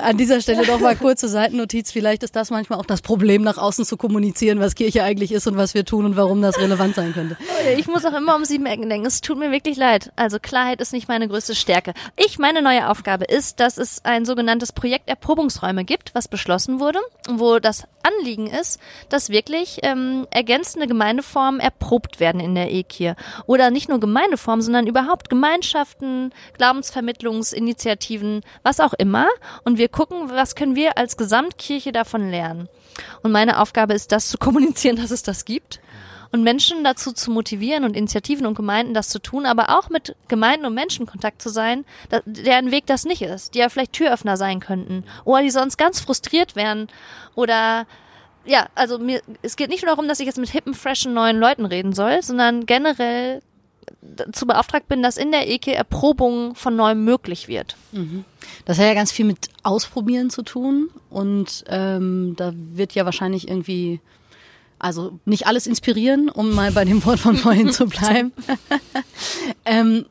[0.00, 1.92] An dieser Stelle doch mal kurze Seitennotiz.
[1.92, 5.46] Vielleicht ist das manchmal auch das Problem, nach außen zu kommunizieren, was Kirche eigentlich ist
[5.46, 7.36] und was wir tun und warum das relevant sein könnte.
[7.76, 9.06] Ich muss auch immer um sieben Ecken denken.
[9.06, 10.12] Es tut mir wirklich leid.
[10.16, 11.94] Also Klarheit ist nicht meine größte Stärke.
[12.16, 16.98] Ich, meine neue Aufgabe ist, dass es ein sogenanntes Projekt Erprobungsräume gibt, was beschlossen wurde,
[17.28, 23.16] wo das Anliegen ist, dass wirklich ähm, ergänzende Gemeindeformen erprobt werden in der EKIR.
[23.46, 26.32] Oder nicht nur Gemeindeformen, sondern überhaupt Gemeinschaften,
[26.90, 29.28] Glaubensvermittlungsinitiativen, was auch immer.
[29.64, 32.68] Und wir gucken, was können wir als Gesamtkirche davon lernen.
[33.22, 35.80] Und meine Aufgabe ist, das zu kommunizieren, dass es das gibt
[36.32, 40.14] und Menschen dazu zu motivieren und Initiativen und Gemeinden das zu tun, aber auch mit
[40.28, 41.84] Gemeinden und Menschen Kontakt zu sein,
[42.24, 45.98] deren Weg das nicht ist, die ja vielleicht Türöffner sein könnten oder die sonst ganz
[45.98, 46.86] frustriert wären
[47.34, 47.86] oder
[48.44, 51.38] ja, also mir, es geht nicht nur darum, dass ich jetzt mit hippen, freshen, neuen
[51.38, 53.42] Leuten reden soll, sondern generell
[54.02, 57.76] dazu beauftragt bin, dass in der EKE Erprobung von Neuem möglich wird.
[58.64, 63.48] Das hat ja ganz viel mit Ausprobieren zu tun und ähm, da wird ja wahrscheinlich
[63.48, 64.00] irgendwie,
[64.78, 68.32] also nicht alles inspirieren, um mal bei dem Wort von vorhin zu bleiben.
[69.64, 70.06] ähm,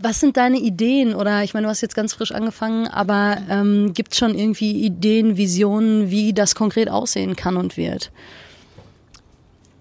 [0.00, 1.14] was sind deine Ideen?
[1.14, 5.36] Oder ich meine, du hast jetzt ganz frisch angefangen, aber ähm, gibt schon irgendwie Ideen,
[5.38, 8.12] Visionen, wie das konkret aussehen kann und wird?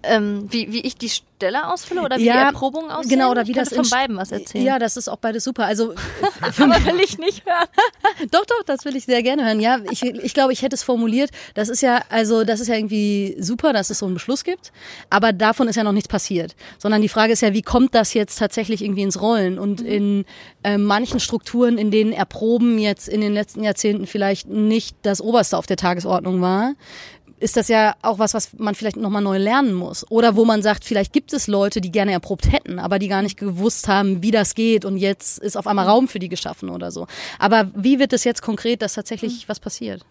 [0.04, 3.10] Ähm, wie, wie ich die Stelle ausfülle oder wie Ja, die Erprobung aussehen?
[3.10, 4.66] genau, oder wie ich das von beiden was erzählen.
[4.66, 5.66] Ja, das ist auch beides super.
[5.66, 5.94] Also
[6.42, 7.68] aber will ich nicht hören.
[8.32, 9.60] Doch, doch, das will ich sehr gerne hören.
[9.60, 11.32] Ja, ich, ich glaube, ich hätte es formuliert.
[11.56, 14.72] Das ist ja, also, das ist ja irgendwie super, dass es so einen Beschluss gibt.
[15.10, 16.56] Aber davon ist ja noch nichts passiert.
[16.78, 19.60] Sondern die Frage ist ja, wie kommt das jetzt tatsächlich irgendwie ins Rollen?
[19.60, 20.26] Und in
[20.63, 25.58] äh, manchen Strukturen, in denen Erproben jetzt in den letzten Jahrzehnten vielleicht nicht das Oberste
[25.58, 26.74] auf der Tagesordnung war,
[27.44, 30.10] ist das ja auch was, was man vielleicht nochmal neu lernen muss.
[30.10, 33.22] Oder wo man sagt, vielleicht gibt es Leute, die gerne erprobt hätten, aber die gar
[33.22, 36.70] nicht gewusst haben, wie das geht und jetzt ist auf einmal Raum für die geschaffen
[36.70, 37.06] oder so.
[37.40, 40.06] Aber wie wird es jetzt konkret, dass tatsächlich was passiert?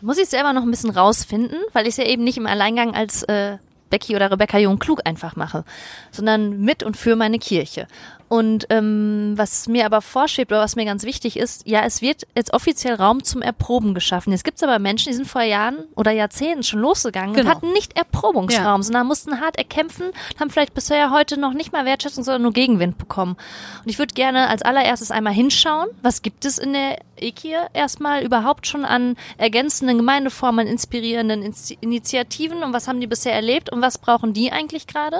[0.00, 2.92] Muss ich selber noch ein bisschen rausfinden, weil ich es ja eben nicht im Alleingang
[2.92, 5.64] als äh, Becky oder Rebecca Jung klug einfach mache,
[6.10, 7.86] sondern mit und für meine Kirche.
[8.28, 12.26] Und ähm, was mir aber vorschwebt oder was mir ganz wichtig ist, ja, es wird
[12.36, 14.32] jetzt offiziell Raum zum Erproben geschaffen.
[14.32, 17.48] Jetzt gibt es aber Menschen, die sind vor Jahren oder Jahrzehnten schon losgegangen Genau.
[17.48, 18.82] und hatten nicht Erprobungsraum, Ja.
[18.82, 22.52] sondern mussten hart erkämpfen und haben vielleicht bisher heute noch nicht mal Wertschätzung, sondern nur
[22.52, 23.36] Gegenwind bekommen.
[23.82, 28.22] Und ich würde gerne als allererstes einmal hinschauen, was gibt es in der EKIR erstmal
[28.22, 33.96] überhaupt schon an ergänzenden Gemeindeformen, inspirierenden Initiativen und was haben die bisher erlebt und was
[33.98, 35.18] brauchen die eigentlich gerade?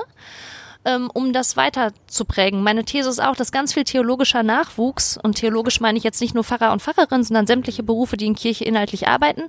[0.85, 2.63] Ähm, um das weiter zu prägen.
[2.63, 6.33] Meine These ist auch, dass ganz viel theologischer Nachwuchs, und theologisch meine ich jetzt nicht
[6.33, 9.43] nur Pfarrer und Pfarrerinnen, sondern sämtliche Berufe, die in Kirche inhaltlich arbeiten,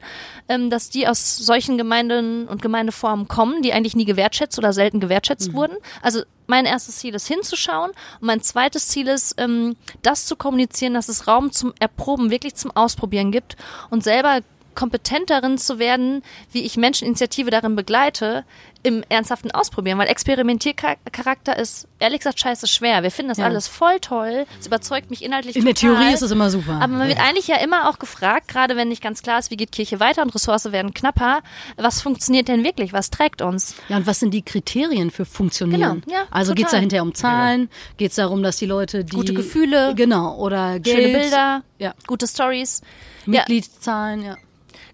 [0.48, 5.00] ähm, dass die aus solchen Gemeinden und Gemeindeformen kommen, die eigentlich nie gewertschätzt oder selten
[5.00, 5.76] gewertschätzt wurden.
[6.02, 10.94] Also mein erstes Ziel ist hinzuschauen und mein zweites Ziel ist, ähm, das zu kommunizieren,
[10.94, 13.56] dass es Raum zum Erproben, wirklich zum Ausprobieren gibt
[13.90, 14.40] und selber
[14.74, 18.44] kompetent darin zu werden, wie ich Menscheninitiative darin begleite,
[18.82, 23.02] im ernsthaften Ausprobieren, weil Experimentiercharakter ist ehrlich gesagt scheiße schwer.
[23.02, 23.44] Wir finden das Ja.
[23.44, 24.46] alles voll toll.
[24.58, 25.96] Es überzeugt mich inhaltlich In der total.
[25.96, 26.78] Theorie ist es immer super.
[26.80, 29.56] Aber man wird eigentlich ja immer auch gefragt, gerade wenn nicht ganz klar ist, wie
[29.56, 31.40] geht Kirche weiter und Ressourcen werden knapper,
[31.76, 32.94] was funktioniert denn wirklich?
[32.94, 33.74] Was trägt uns?
[33.90, 36.00] Ja, und was sind die Kriterien für Funktionieren?
[36.06, 36.80] Genau, ja, also geht's da total.
[36.80, 37.68] hinterher um Zahlen?
[37.98, 42.26] Geht's darum, dass die Leute die Gute Gefühle, genau oder Geld, Schöne Bilder, ja, gute
[42.26, 42.80] Stories.
[43.26, 44.36] Ja, Mitgliedszahlen, ja.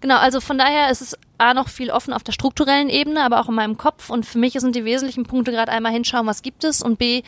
[0.01, 3.39] Genau, also von daher ist es A noch viel offen auf der strukturellen Ebene, aber
[3.39, 4.09] auch in meinem Kopf.
[4.09, 7.23] Und für mich sind die wesentlichen Punkte gerade einmal hinschauen, was gibt es und B,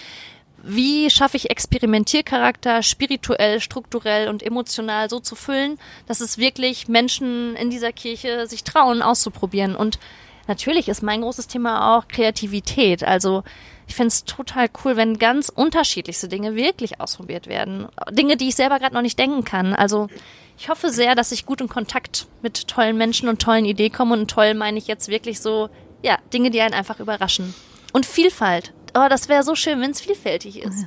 [0.64, 5.78] wie schaffe ich Experimentiercharakter spirituell, strukturell und emotional so zu füllen,
[6.08, 9.76] dass es wirklich Menschen in dieser Kirche sich trauen, auszuprobieren.
[9.76, 10.00] Und
[10.48, 13.04] natürlich ist mein großes Thema auch Kreativität.
[13.04, 13.44] Also
[13.88, 17.88] ich finde es total cool, wenn ganz unterschiedlichste Dinge wirklich ausprobiert werden.
[18.12, 19.74] Dinge, die ich selber gerade noch nicht denken kann.
[19.74, 20.10] Also
[20.60, 24.14] ich hoffe sehr, dass ich gut in Kontakt mit tollen Menschen und tollen Ideen komme.
[24.14, 25.70] Und toll meine ich jetzt wirklich so,
[26.04, 27.54] ja, Dinge, die einen einfach überraschen.
[27.94, 28.74] Und Vielfalt.
[28.94, 30.86] Oh, das wäre so schön, wenn es vielfältig ist.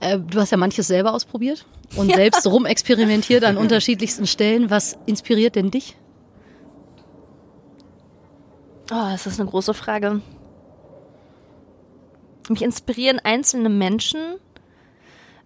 [0.00, 2.16] Äh, du hast ja manches selber ausprobiert und ja.
[2.16, 4.70] selbst rumexperimentiert an unterschiedlichsten Stellen.
[4.70, 5.96] Was inspiriert denn dich?
[8.90, 10.20] Oh, das ist eine große Frage.
[12.48, 14.20] Mich inspirieren einzelne Menschen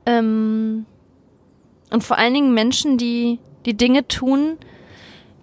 [0.06, 0.86] ähm,
[1.92, 4.58] und vor allen Dingen Menschen, die die Dinge tun,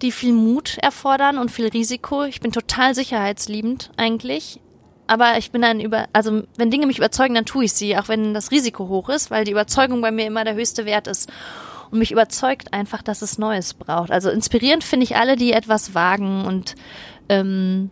[0.02, 2.24] die viel Mut erfordern und viel Risiko.
[2.24, 4.60] Ich bin total sicherheitsliebend eigentlich.
[5.06, 8.08] Aber ich bin dann über, also wenn Dinge mich überzeugen, dann tue ich sie, auch
[8.08, 11.28] wenn das Risiko hoch ist, weil die Überzeugung bei mir immer der höchste Wert ist.
[11.90, 14.12] Und mich überzeugt einfach, dass es Neues braucht.
[14.12, 16.76] Also inspirierend finde ich alle, die etwas wagen und
[17.28, 17.90] ähm,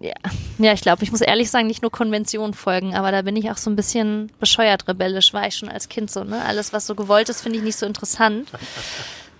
[0.00, 0.14] ja,
[0.58, 3.50] ja, ich glaube, ich muss ehrlich sagen, nicht nur Konventionen folgen, aber da bin ich
[3.50, 6.44] auch so ein bisschen bescheuert rebellisch, war ich schon als Kind so, ne?
[6.44, 8.48] Alles, was so gewollt ist, finde ich nicht so interessant.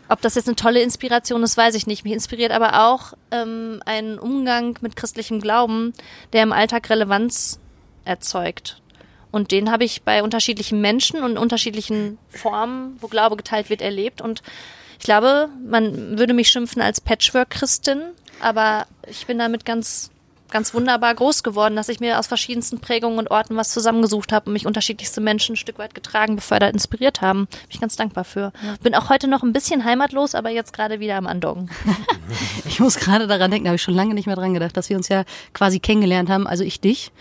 [0.09, 2.03] Ob das jetzt eine tolle Inspiration ist, weiß ich nicht.
[2.05, 5.92] Mich inspiriert aber auch ähm, ein Umgang mit christlichem Glauben,
[6.33, 7.61] der im Alltag Relevanz
[8.05, 8.81] erzeugt.
[9.31, 14.23] Und den habe ich bei unterschiedlichen Menschen und unterschiedlichen Formen, wo Glaube geteilt wird, erlebt.
[14.23, 14.42] Und
[14.99, 18.03] ich glaube, man würde mich schimpfen als Patchwork-Christin,
[18.40, 20.11] aber ich bin damit ganz
[20.51, 24.47] ganz wunderbar groß geworden, dass ich mir aus verschiedensten Prägungen und Orten was zusammengesucht habe
[24.47, 27.47] und mich unterschiedlichste Menschen ein Stück weit getragen, befördert, inspiriert haben.
[27.47, 28.53] Bin ich ganz dankbar für.
[28.83, 31.71] Bin auch heute noch ein bisschen heimatlos, aber jetzt gerade wieder am Andoggen.
[32.65, 34.89] ich muss gerade daran denken, da habe ich schon lange nicht mehr dran gedacht, dass
[34.89, 37.13] wir uns ja quasi kennengelernt haben, also ich dich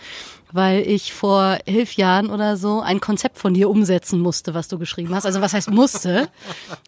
[0.52, 4.78] weil ich vor elf Jahren oder so ein Konzept von dir umsetzen musste, was du
[4.78, 5.26] geschrieben hast.
[5.26, 6.28] Also was heißt musste?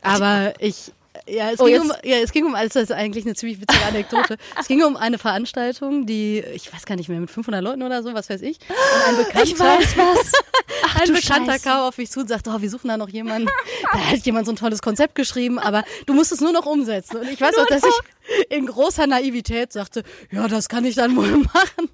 [0.03, 0.93] Aber ich
[1.31, 3.61] ja, es, oh, ging um, ja, es ging um, alles, das ist eigentlich eine ziemlich
[3.61, 4.37] witzige Anekdote.
[4.61, 8.03] es ging um eine Veranstaltung, die, ich weiß gar nicht mehr, mit 500 Leuten oder
[8.03, 8.59] so, was weiß ich.
[8.69, 10.33] Und ein Bekannter, ich weiß was.
[10.85, 11.65] Ach, ein Bekannter Scheiße.
[11.65, 13.49] kam auf mich zu und sagte, oh, wir suchen da noch jemanden.
[13.93, 17.19] Da hat jemand so ein tolles Konzept geschrieben, aber du musst es nur noch umsetzen.
[17.19, 21.17] Und ich weiß auch, dass ich in großer Naivität sagte, ja, das kann ich dann
[21.17, 21.91] wohl machen.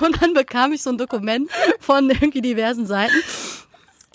[0.00, 3.14] Und dann bekam ich so ein Dokument von irgendwie diversen Seiten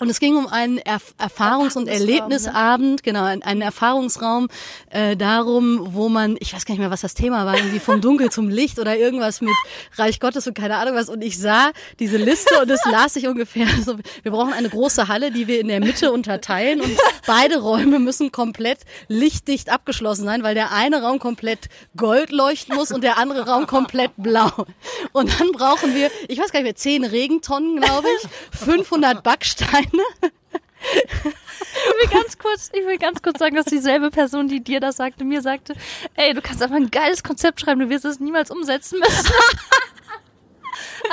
[0.02, 4.48] und es ging um einen Erf Erfahrungs- und Erlebnisabend, genau, einen Erfahrungsraum
[4.90, 8.00] äh, darum, wo man, ich weiß gar nicht mehr, was das Thema war, irgendwie vom
[8.00, 9.54] Dunkel zum Licht oder irgendwas mit
[9.94, 11.08] Reich Gottes und keine Ahnung was.
[11.08, 15.06] Und ich sah diese Liste und es las sich ungefähr so, wir brauchen eine große
[15.06, 20.42] Halle, die wir in der Mitte unterteilen und beide Räume müssen komplett lichtdicht abgeschlossen sein,
[20.42, 24.50] weil der eine Raum komplett gold leuchten muss und der andere Raum komplett blau.
[25.12, 29.91] Und dann brauchen wir, ich weiß gar nicht mehr, zehn Regentonnen, glaube ich, 500 Backsteine
[29.92, 34.96] ich will ganz kurz, ich will ganz kurz sagen, dass dieselbe Person, die dir das
[34.96, 35.74] sagte, mir sagte,
[36.14, 39.32] ey, du kannst einfach ein geiles Konzept schreiben, du wirst es niemals umsetzen müssen.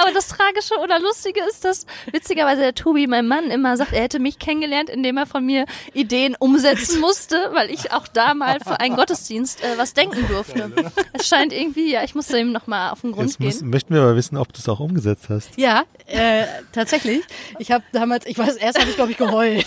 [0.01, 4.03] Aber das Tragische oder Lustige ist, dass witzigerweise der Tobi, mein Mann, immer sagt, er
[4.03, 8.59] hätte mich kennengelernt, indem er von mir Ideen umsetzen musste, weil ich auch da mal
[8.59, 10.71] für einen Gottesdienst äh, was denken durfte.
[11.13, 13.69] Es scheint irgendwie, ja, ich musste ihm nochmal auf den Grund Jetzt muss, gehen.
[13.69, 15.57] möchten wir aber wissen, ob du es auch umgesetzt hast.
[15.57, 17.21] Ja, äh, tatsächlich.
[17.59, 19.65] Ich habe damals, ich weiß, erst habe ich, glaube ich, geheult.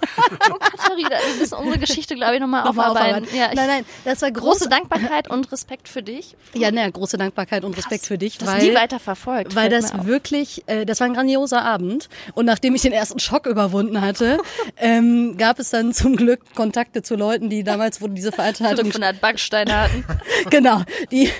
[0.50, 3.24] oh Katharina, wir müssen unsere Geschichte, glaube ich, nochmal noch aufarbeiten.
[3.24, 3.36] aufarbeiten.
[3.36, 6.36] Ja, nein, nein, das war große, große Dankbarkeit und Respekt für dich.
[6.54, 8.38] Ja, ne, große Dankbarkeit und Respekt Krass, für dich.
[8.44, 12.08] Weil, nie weiter verfolgt weil das wirklich, äh, das war ein grandioser Abend.
[12.34, 14.38] Und nachdem ich den ersten Schock überwunden hatte,
[14.76, 19.20] ähm, gab es dann zum Glück Kontakte zu Leuten, die damals, wo diese Veranstaltung 500
[19.20, 20.04] Backsteine hatten.
[20.50, 21.30] genau, die,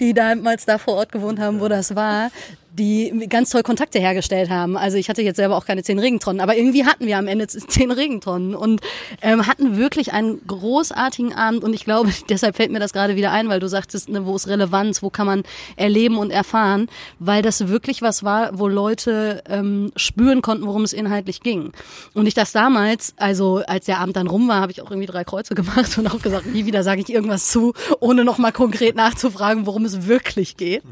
[0.00, 2.30] die damals da vor Ort gewohnt haben, wo das war,
[2.78, 4.76] die ganz toll Kontakte hergestellt haben.
[4.76, 7.46] Also ich hatte jetzt selber auch keine zehn Regentonnen, aber irgendwie hatten wir am Ende
[7.48, 8.80] zehn Regentonnen und
[9.20, 13.32] ähm, hatten wirklich einen großartigen Abend und ich glaube, deshalb fällt mir das gerade wieder
[13.32, 15.42] ein, weil du sagtest, ne, wo ist Relevanz, wo kann man
[15.76, 16.88] erleben und erfahren,
[17.18, 21.72] weil das wirklich was war, wo Leute ähm, spüren konnten, worum es inhaltlich ging.
[22.14, 25.06] Und ich das damals, also als der Abend dann rum war, habe ich auch irgendwie
[25.06, 28.94] drei Kreuze gemacht und auch gesagt, nie wieder sage ich irgendwas zu, ohne nochmal konkret
[28.96, 30.82] nachzufragen, worum es wirklich geht.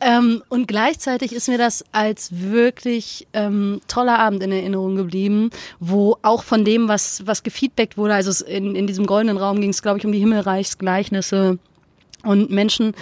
[0.00, 5.48] ähm, und gleichzeitig ist mir das als wirklich ähm, toller Abend in Erinnerung geblieben,
[5.80, 9.70] wo auch von dem, was, was gefeedbackt wurde, also in, in diesem goldenen Raum ging
[9.70, 11.58] es, glaube ich, um die Himmelreichsgleichnisse
[12.22, 12.92] und Menschen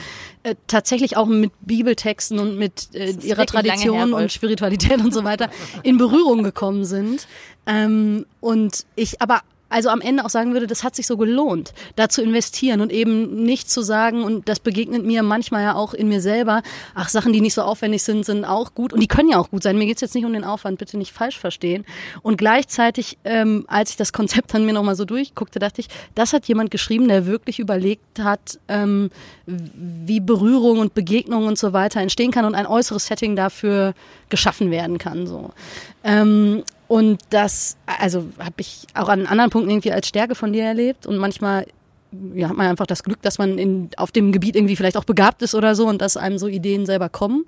[0.44, 5.50] äh, tatsächlich auch mit Bibeltexten und mit äh, ihrer Tradition und Spiritualität und so weiter
[5.82, 7.26] in Berührung gekommen sind.
[7.66, 11.72] Ähm, und ich aber also am Ende auch sagen würde, das hat sich so gelohnt,
[11.96, 15.94] da zu investieren und eben nicht zu sagen, und das begegnet mir manchmal ja auch
[15.94, 16.62] in mir selber,
[16.94, 19.50] ach, Sachen, die nicht so aufwendig sind, sind auch gut und die können ja auch
[19.50, 19.78] gut sein.
[19.78, 21.86] Mir geht's jetzt nicht um den Aufwand, bitte nicht falsch verstehen.
[22.22, 26.32] Und gleichzeitig, ähm, als ich das Konzept dann mir nochmal so durchguckte, dachte ich, das
[26.32, 29.10] hat jemand geschrieben, der wirklich überlegt hat, ähm,
[29.46, 33.94] wie Berührung und Begegnung und so weiter entstehen kann und ein äußeres Setting dafür
[34.28, 35.26] geschaffen werden kann.
[35.26, 35.52] So.
[36.02, 40.64] Ähm, und das, also habe ich auch an anderen Punkten irgendwie als Stärke von dir
[40.64, 41.66] erlebt und manchmal
[42.34, 45.04] ja, hat man einfach das Glück, dass man in, auf dem Gebiet irgendwie vielleicht auch
[45.04, 47.44] begabt ist oder so und dass einem so Ideen selber kommen.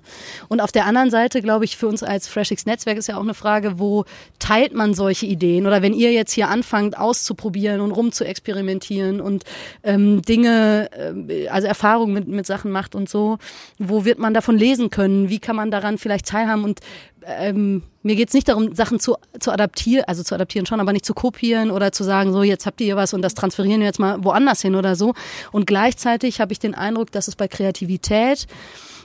[0.47, 3.23] Und auf der anderen Seite, glaube ich, für uns als FreshX Netzwerk ist ja auch
[3.23, 4.05] eine Frage, wo
[4.39, 5.67] teilt man solche Ideen?
[5.67, 9.43] Oder wenn ihr jetzt hier anfangt auszuprobieren und rum zu experimentieren und
[9.83, 10.89] ähm, Dinge,
[11.27, 13.39] äh, also Erfahrungen mit, mit Sachen macht und so,
[13.79, 15.27] wo wird man davon lesen können?
[15.27, 16.63] Wie kann man daran vielleicht teilhaben?
[16.63, 16.79] Und
[17.25, 21.05] ähm, mir geht's nicht darum, Sachen zu, zu adaptieren, also zu adaptieren schon, aber nicht
[21.05, 23.87] zu kopieren oder zu sagen, so jetzt habt ihr hier was und das transferieren wir
[23.87, 25.13] jetzt mal woanders hin oder so.
[25.51, 28.47] Und gleichzeitig habe ich den Eindruck, dass es bei Kreativität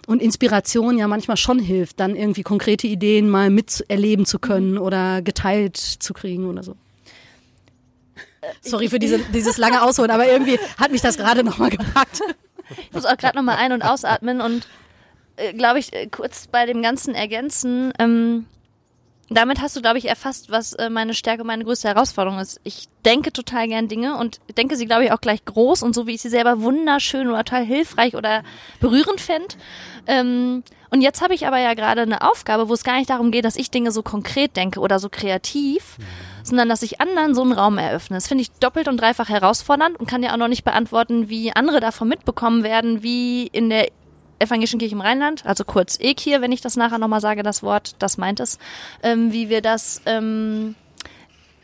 [0.07, 5.23] und Inspiration ja manchmal schon hilft, dann irgendwie konkrete Ideen mal miterleben zu können oder
[5.23, 6.77] geteilt zu kriegen oder so.
[8.63, 12.21] Sorry für diese, dieses lange Ausholen, aber irgendwie hat mich das gerade nochmal gepackt.
[12.81, 14.67] Ich muss auch gerade nochmal ein- und ausatmen und äh,
[15.53, 18.47] glaube ich, äh, kurz bei dem ganzen Ergänzen, ähm,
[19.31, 22.61] damit hast du, glaube ich, erfasst, was äh, meine Stärke, meine größte Herausforderung ist.
[22.65, 26.07] Ich denke total gern Dinge und denke sie, glaube ich, auch gleich groß und so,
[26.07, 28.43] wie ich sie selber wunderschön oder total hilfreich oder
[28.81, 29.55] berührend fände.
[30.07, 33.31] Ähm, und jetzt habe ich aber ja gerade eine Aufgabe, wo es gar nicht darum
[33.31, 35.99] geht, dass ich Dinge so konkret denke oder so kreativ,
[36.43, 38.17] sondern dass ich anderen so einen Raum eröffne.
[38.17, 41.53] Das finde ich doppelt und dreifach herausfordernd und kann ja auch noch nicht beantworten, wie
[41.53, 43.89] andere davon mitbekommen werden, wie in der
[44.39, 47.97] Evangelischen Kirche im Rheinland, also kurz EKIR, wenn ich das nachher nochmal sage, das Wort,
[47.99, 48.59] das meint es,
[49.03, 50.75] ähm, wie wir das ähm,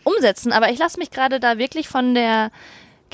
[0.02, 0.52] umsetzen.
[0.52, 2.50] Aber ich lasse mich gerade da wirklich von der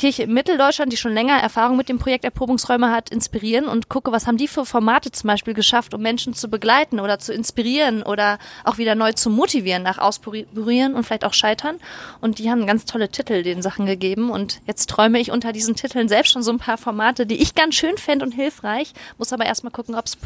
[0.00, 4.12] Kirche in Mitteldeutschland, die schon länger Erfahrung mit dem Projekt Erprobungsräume hat, inspirieren und gucke,
[4.12, 8.02] was haben die für Formate zum Beispiel geschafft, um Menschen zu begleiten oder zu inspirieren
[8.02, 11.76] oder auch wieder neu zu motivieren nach Ausprobieren und vielleicht auch Scheitern.
[12.22, 15.76] Und die haben ganz tolle Titel den Sachen gegeben und jetzt träume ich unter diesen
[15.76, 19.34] Titeln selbst schon so ein paar Formate, die ich ganz schön fände und hilfreich, muss
[19.34, 20.16] aber erstmal gucken, ob es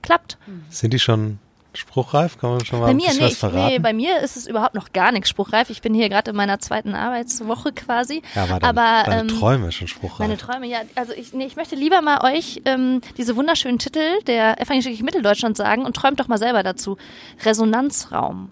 [0.00, 0.38] klappt.
[0.70, 1.38] Sind die schon
[1.78, 2.38] spruchreif?
[2.38, 3.36] Kann man schon mal Bei mir nicht.
[3.36, 3.66] verraten?
[3.66, 5.70] Nee, bei mir ist es überhaupt noch gar nichts spruchreif.
[5.70, 8.22] Ich bin hier gerade in meiner zweiten Arbeitswoche quasi.
[8.34, 10.18] ja, aber, dann, aber deine ähm, Träume schon spruchreif.
[10.18, 10.78] meine Träume, ja.
[10.96, 15.04] Also ich, nee, ich möchte lieber mal euch ähm, diese wunderschönen Titel der Evangelische Kirche
[15.04, 16.96] Mitteldeutschland sagen und träumt doch mal selber dazu.
[17.44, 18.50] Resonanzraum.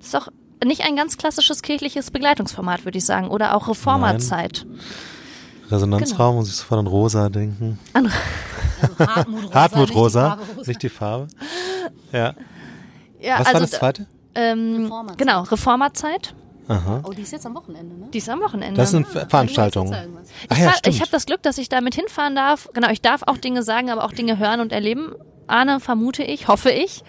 [0.00, 0.28] Ist doch
[0.64, 3.28] nicht ein ganz klassisches kirchliches Begleitungsformat, würde ich sagen.
[3.28, 4.66] Oder auch Reformerzeit.
[5.70, 6.32] Resonanzraum, genau.
[6.34, 7.78] muss ich sofort an Rosa denken.
[7.92, 8.10] An
[8.98, 9.54] Hartmut Rosa.
[9.54, 10.68] Hartmut nicht die Rosa, Farbe Rosa.
[10.70, 11.28] nicht die Farbe.
[12.12, 12.34] Ja.
[13.20, 14.06] ja, Was also war das zweite?
[14.34, 15.18] Ähm, Reformerzeit.
[15.18, 16.34] genau, Reformerzeit.
[16.68, 17.00] Aha.
[17.04, 18.06] Oh, die ist jetzt am Wochenende, ne?
[18.12, 18.78] Die ist am Wochenende.
[18.80, 19.94] Das sind Ver- Veranstaltungen.
[20.48, 22.68] Ach Ich, ja, ich habe das Glück, dass ich damit hinfahren darf.
[22.72, 25.12] Genau, ich darf auch Dinge sagen, aber auch Dinge hören und erleben.
[25.48, 27.02] Ahne, vermute ich, hoffe ich.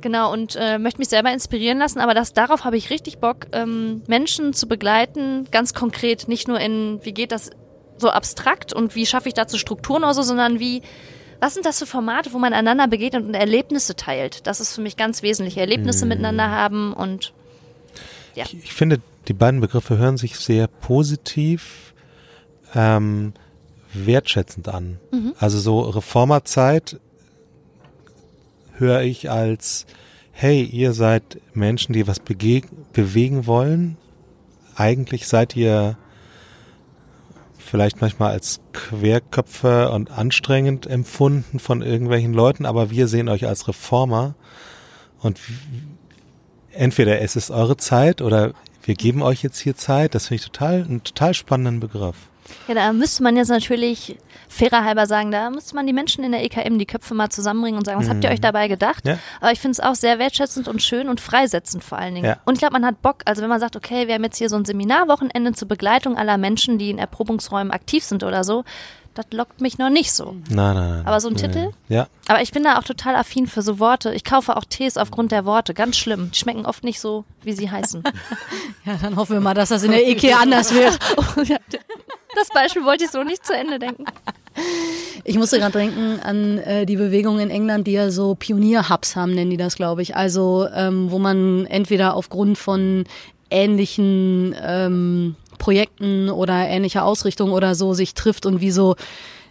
[0.00, 3.46] Genau, und äh, möchte mich selber inspirieren lassen, aber das, darauf habe ich richtig Bock,
[3.52, 7.50] ähm, Menschen zu begleiten, ganz konkret, nicht nur in, wie geht das
[7.98, 10.82] so abstrakt und wie schaffe ich dazu Strukturen oder so, sondern wie,
[11.40, 14.46] was sind das für Formate, wo man einander begegnet und Erlebnisse teilt?
[14.46, 15.56] Das ist für mich ganz wesentlich.
[15.56, 17.32] Erlebnisse miteinander haben und
[18.34, 18.44] ja.
[18.44, 21.94] Ich, ich finde, die beiden Begriffe hören sich sehr positiv,
[22.74, 23.32] ähm,
[23.92, 24.98] wertschätzend an.
[25.12, 25.34] Mhm.
[25.38, 26.98] Also so Reformerzeit
[28.76, 29.86] höre ich als,
[30.32, 33.96] hey, ihr seid Menschen, die was bewegen wollen.
[34.74, 35.96] Eigentlich seid ihr
[37.74, 43.66] vielleicht manchmal als Querköpfe und anstrengend empfunden von irgendwelchen Leuten, aber wir sehen euch als
[43.66, 44.36] Reformer
[45.18, 45.40] und
[46.70, 48.52] entweder es ist eure Zeit oder
[48.84, 50.14] wir geben euch jetzt hier Zeit.
[50.14, 52.14] Das finde ich total, einen total spannenden Begriff.
[52.68, 54.16] Ja, da müsste man jetzt natürlich
[54.48, 57.78] fairer halber sagen, da müsste man die Menschen in der EKM die Köpfe mal zusammenbringen
[57.78, 59.04] und sagen, was habt ihr euch dabei gedacht?
[59.04, 59.12] Mhm.
[59.12, 59.18] Ja.
[59.40, 62.26] Aber ich finde es auch sehr wertschätzend und schön und freisetzend vor allen Dingen.
[62.26, 62.36] Ja.
[62.44, 64.48] Und ich glaube, man hat Bock, also wenn man sagt, okay, wir haben jetzt hier
[64.48, 68.64] so ein Seminarwochenende zur Begleitung aller Menschen, die in Erprobungsräumen aktiv sind oder so,
[69.14, 70.36] das lockt mich noch nicht so.
[70.48, 71.06] Nein, nein, nein.
[71.06, 71.40] Aber so ein nee.
[71.40, 71.70] Titel?
[71.88, 72.08] Ja.
[72.26, 74.12] Aber ich bin da auch total affin für so Worte.
[74.12, 75.74] Ich kaufe auch Tees aufgrund der Worte.
[75.74, 76.30] Ganz schlimm.
[76.32, 78.02] Die schmecken oft nicht so, wie sie heißen.
[78.84, 80.98] Ja, dann hoffen wir mal, dass das in der IKEA anders wird.
[82.36, 84.04] Das Beispiel wollte ich so nicht zu Ende denken.
[85.22, 89.34] Ich musste gerade denken an äh, die Bewegung in England, die ja so Pionier-Hubs haben,
[89.34, 90.16] nennen die das, glaube ich.
[90.16, 93.04] Also ähm, wo man entweder aufgrund von
[93.50, 98.96] ähnlichen ähm, Projekten oder ähnlicher Ausrichtung oder so sich trifft und wie so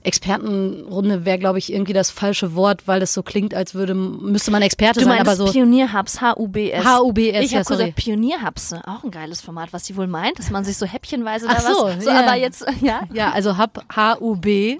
[0.03, 4.51] Expertenrunde wäre, glaube ich, irgendwie das falsche Wort, weil es so klingt, als würde müsste
[4.51, 6.83] man Experte Du sein, aber so Pionierhubs, H-U-B-S.
[6.83, 10.49] H-U-B-S, Ich ja, habe gesagt Pionierhubs, auch ein geiles Format, was sie wohl meint, dass
[10.49, 13.03] man sich so häppchenweise Ach da so, was, so aber jetzt, ja.
[13.13, 14.79] Ja, also Hub H-U-B.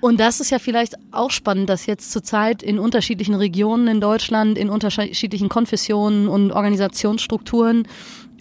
[0.00, 4.56] Und das ist ja vielleicht auch spannend, dass jetzt zurzeit in unterschiedlichen Regionen in Deutschland,
[4.56, 7.86] in unterschiedlichen Konfessionen und Organisationsstrukturen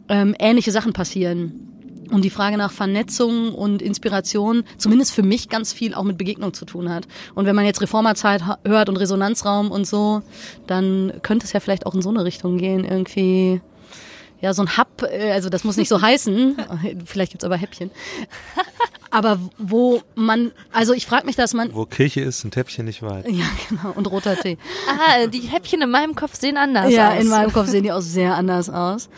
[0.07, 1.65] ähm, ähnliche Sachen passieren.
[2.11, 6.53] Und die Frage nach Vernetzung und Inspiration, zumindest für mich ganz viel auch mit Begegnung
[6.53, 7.07] zu tun hat.
[7.35, 10.23] Und wenn man jetzt Reformerzeit hört und Resonanzraum und so,
[10.65, 13.61] dann könnte es ja vielleicht auch in so eine Richtung gehen, irgendwie
[14.41, 16.57] ja, so ein Hub, äh, also das muss nicht so heißen,
[17.05, 17.91] vielleicht gibt's aber Häppchen.
[19.11, 21.73] Aber wo man, also ich frage mich, dass man.
[21.73, 23.27] Wo Kirche ist, ein Häppchen nicht weit.
[23.27, 24.57] Ja, genau, und roter Tee.
[24.87, 27.21] Ah, die Häppchen in meinem Kopf sehen anders ja, aus.
[27.21, 29.09] in meinem Kopf sehen die auch sehr anders aus.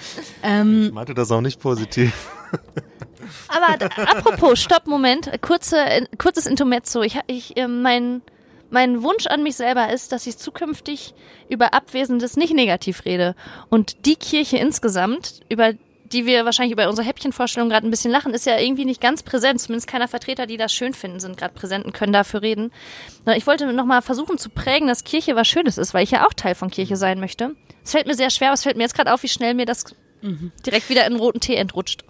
[0.44, 2.14] Ähm, Ich meinte das auch nicht positiv.
[3.48, 5.78] Aber apropos, stopp, Moment, kurze,
[6.18, 7.02] kurzes Intermezzo.
[7.02, 8.22] Ich, ich, äh, mein,
[8.72, 11.14] mein Wunsch an mich selber ist, dass ich zukünftig
[11.50, 13.36] über Abwesendes nicht negativ rede.
[13.70, 15.74] Und die Kirche insgesamt, über
[16.12, 19.24] die wir wahrscheinlich über unsere Häppchenvorstellung gerade ein bisschen lachen, ist ja irgendwie nicht ganz
[19.24, 19.62] präsent.
[19.62, 22.72] Zumindest keiner Vertreter, die das schön finden, sind gerade präsent und können dafür reden.
[23.36, 26.34] Ich wollte nochmal versuchen zu prägen, dass Kirche was Schönes ist, weil ich ja auch
[26.34, 27.56] Teil von Kirche sein möchte.
[27.84, 29.66] Es fällt mir sehr schwer, aber es fällt mir jetzt gerade auf, wie schnell mir
[29.66, 29.86] das
[30.66, 32.04] direkt wieder in den roten Tee entrutscht.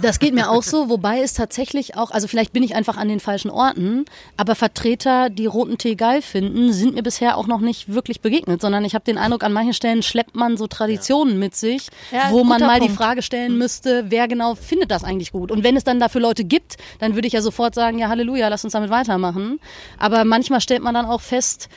[0.00, 3.08] Das geht mir auch so, wobei es tatsächlich auch, also vielleicht bin ich einfach an
[3.08, 4.04] den falschen Orten,
[4.36, 8.60] aber Vertreter, die roten Tee geil finden, sind mir bisher auch noch nicht wirklich begegnet,
[8.60, 12.30] sondern ich habe den Eindruck, an manchen Stellen schleppt man so Traditionen mit sich, Ja,
[12.30, 12.96] wo man mal die Punkt.
[13.02, 15.50] Frage stellen müsste, wer genau findet das eigentlich gut?
[15.50, 18.48] Und wenn es dann dafür Leute gibt, dann würde ich ja sofort sagen, ja Halleluja,
[18.48, 19.60] lass uns damit weitermachen.
[19.98, 21.68] Aber manchmal stellt man dann auch fest,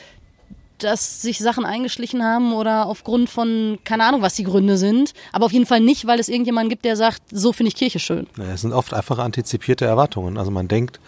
[0.80, 5.13] dass sich Sachen eingeschlichen haben oder aufgrund von, keine Ahnung, was die Gründe sind.
[5.32, 7.99] Aber auf jeden Fall nicht, weil es irgendjemanden gibt, der sagt, so finde ich Kirche
[7.99, 8.28] schön.
[8.38, 10.38] Ja, Es sind oft einfach antizipierte Erwartungen.
[10.38, 10.99] Also man denkt,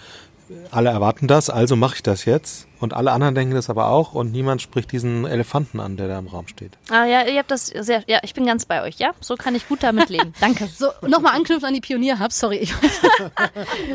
[0.72, 2.68] alle erwarten das, also mache ich das jetzt.
[2.80, 6.20] Und alle anderen denken das aber auch und niemand spricht diesen Elefanten an, der da
[6.20, 6.72] im Raum steht.
[6.90, 9.12] Ah ja, ihr habt das sehr, ja, ich bin ganz bei euch, ja?
[9.20, 10.34] So kann ich gut damit leben.
[10.40, 10.68] Danke.
[10.68, 12.58] So, nochmal anknüpft an die Pionierhubs, sorry.
[12.58, 12.74] Ich,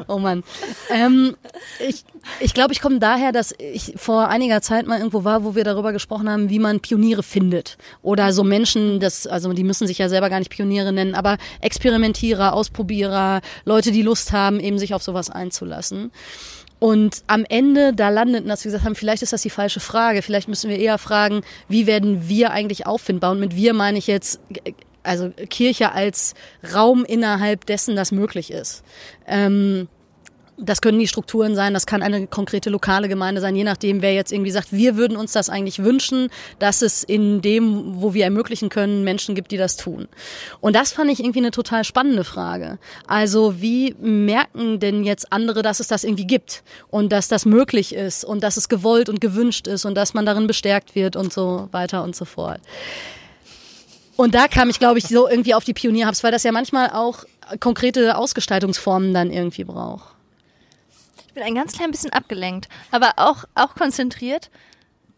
[0.06, 0.44] oh Mann.
[0.90, 1.36] Ähm,
[1.86, 2.04] ich
[2.40, 5.64] ich glaube, ich komme daher, dass ich vor einiger Zeit mal irgendwo war, wo wir
[5.64, 7.76] darüber gesprochen haben, wie man Pioniere findet.
[8.02, 11.38] Oder so Menschen, das, also die müssen sich ja selber gar nicht Pioniere nennen, aber
[11.60, 16.12] Experimentierer, Ausprobierer, Leute, die Lust haben, eben sich auf sowas einzulassen.
[16.84, 20.20] Und am Ende da landeten, dass wir gesagt haben, vielleicht ist das die falsche Frage.
[20.20, 23.30] Vielleicht müssen wir eher fragen, wie werden wir eigentlich auffindbar?
[23.30, 24.38] Und mit wir meine ich jetzt,
[25.02, 26.34] also Kirche als
[26.74, 28.84] Raum innerhalb dessen, das möglich ist.
[29.26, 29.88] Ähm,
[30.56, 34.14] das können die Strukturen sein, das kann eine konkrete lokale Gemeinde sein, je nachdem, wer
[34.14, 36.28] jetzt irgendwie sagt, wir würden uns das eigentlich wünschen,
[36.58, 40.08] dass es in dem, wo wir ermöglichen können, Menschen gibt, die das tun.
[40.60, 42.78] Und das fand ich irgendwie eine total spannende Frage.
[43.06, 47.94] Also wie merken denn jetzt andere, dass es das irgendwie gibt und dass das möglich
[47.94, 51.32] ist und dass es gewollt und gewünscht ist und dass man darin bestärkt wird und
[51.32, 52.60] so weiter und so fort.
[54.16, 56.90] Und da kam ich, glaube ich, so irgendwie auf die Pionierhubs, weil das ja manchmal
[56.90, 57.24] auch
[57.58, 60.13] konkrete Ausgestaltungsformen dann irgendwie braucht.
[61.34, 64.50] Ich bin ein ganz klein bisschen abgelenkt, aber auch, auch konzentriert.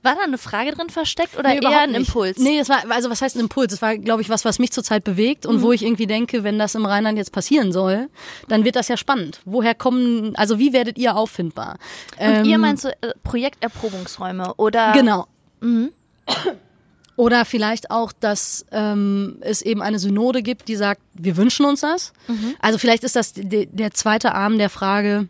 [0.03, 2.09] War da eine Frage drin versteckt oder Nee, eher ein nicht.
[2.09, 2.39] Impuls?
[2.39, 3.75] Nee, es war, also was heißt ein Impuls?
[3.75, 6.59] Es war, glaube ich, was, was mich zurzeit bewegt und wo ich irgendwie denke, wenn
[6.59, 8.09] das im Rheinland jetzt passieren soll,
[8.49, 9.41] dann wird das ja spannend.
[9.45, 11.77] Woher kommen, also wie werdet ihr auffindbar?
[12.19, 14.93] Und ihr Ähm, meinst so äh, Projekterprobungsräume oder?
[14.93, 15.27] Genau.
[17.17, 21.81] Oder vielleicht auch, dass ähm, es eben eine Synode gibt, die sagt, wir wünschen uns
[21.81, 22.13] das.
[22.61, 25.29] Also vielleicht ist das de, der zweite Arm der Frage,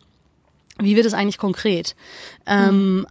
[0.79, 1.95] wie wird es eigentlich konkret?
[2.45, 3.07] Ähm,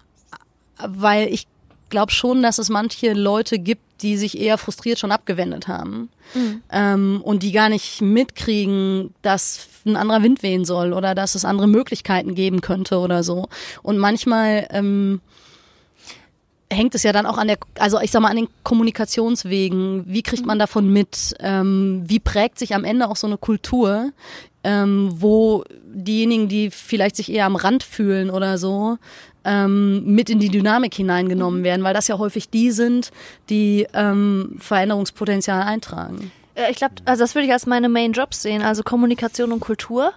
[0.79, 1.47] weil ich
[1.89, 6.11] glaube schon, dass es manche Leute gibt, die sich eher frustriert schon abgewendet haben
[6.71, 11.45] ähm, und die gar nicht mitkriegen, dass ein anderer Wind wehen soll oder dass es
[11.45, 13.49] andere Möglichkeiten geben könnte oder so.
[13.83, 15.21] Und manchmal ähm,
[16.71, 20.05] hängt es ja dann auch an der, also ich sag mal, an den Kommunikationswegen.
[20.07, 21.35] Wie kriegt man davon mit?
[21.41, 24.11] Ähm, wie prägt sich am Ende auch so eine Kultur,
[24.67, 28.99] ähm, wo diejenigen, die vielleicht sich eher am Rand fühlen oder so,
[29.45, 33.12] ähm, mit in die Dynamik hineingenommen werden, weil das ja häufig die sind,
[33.49, 36.33] die ähm, Veränderungspotenzial eintragen.
[36.57, 39.61] Äh, Ich glaube, also das würde ich als meine Main Jobs sehen, also Kommunikation und
[39.61, 40.12] Kultur.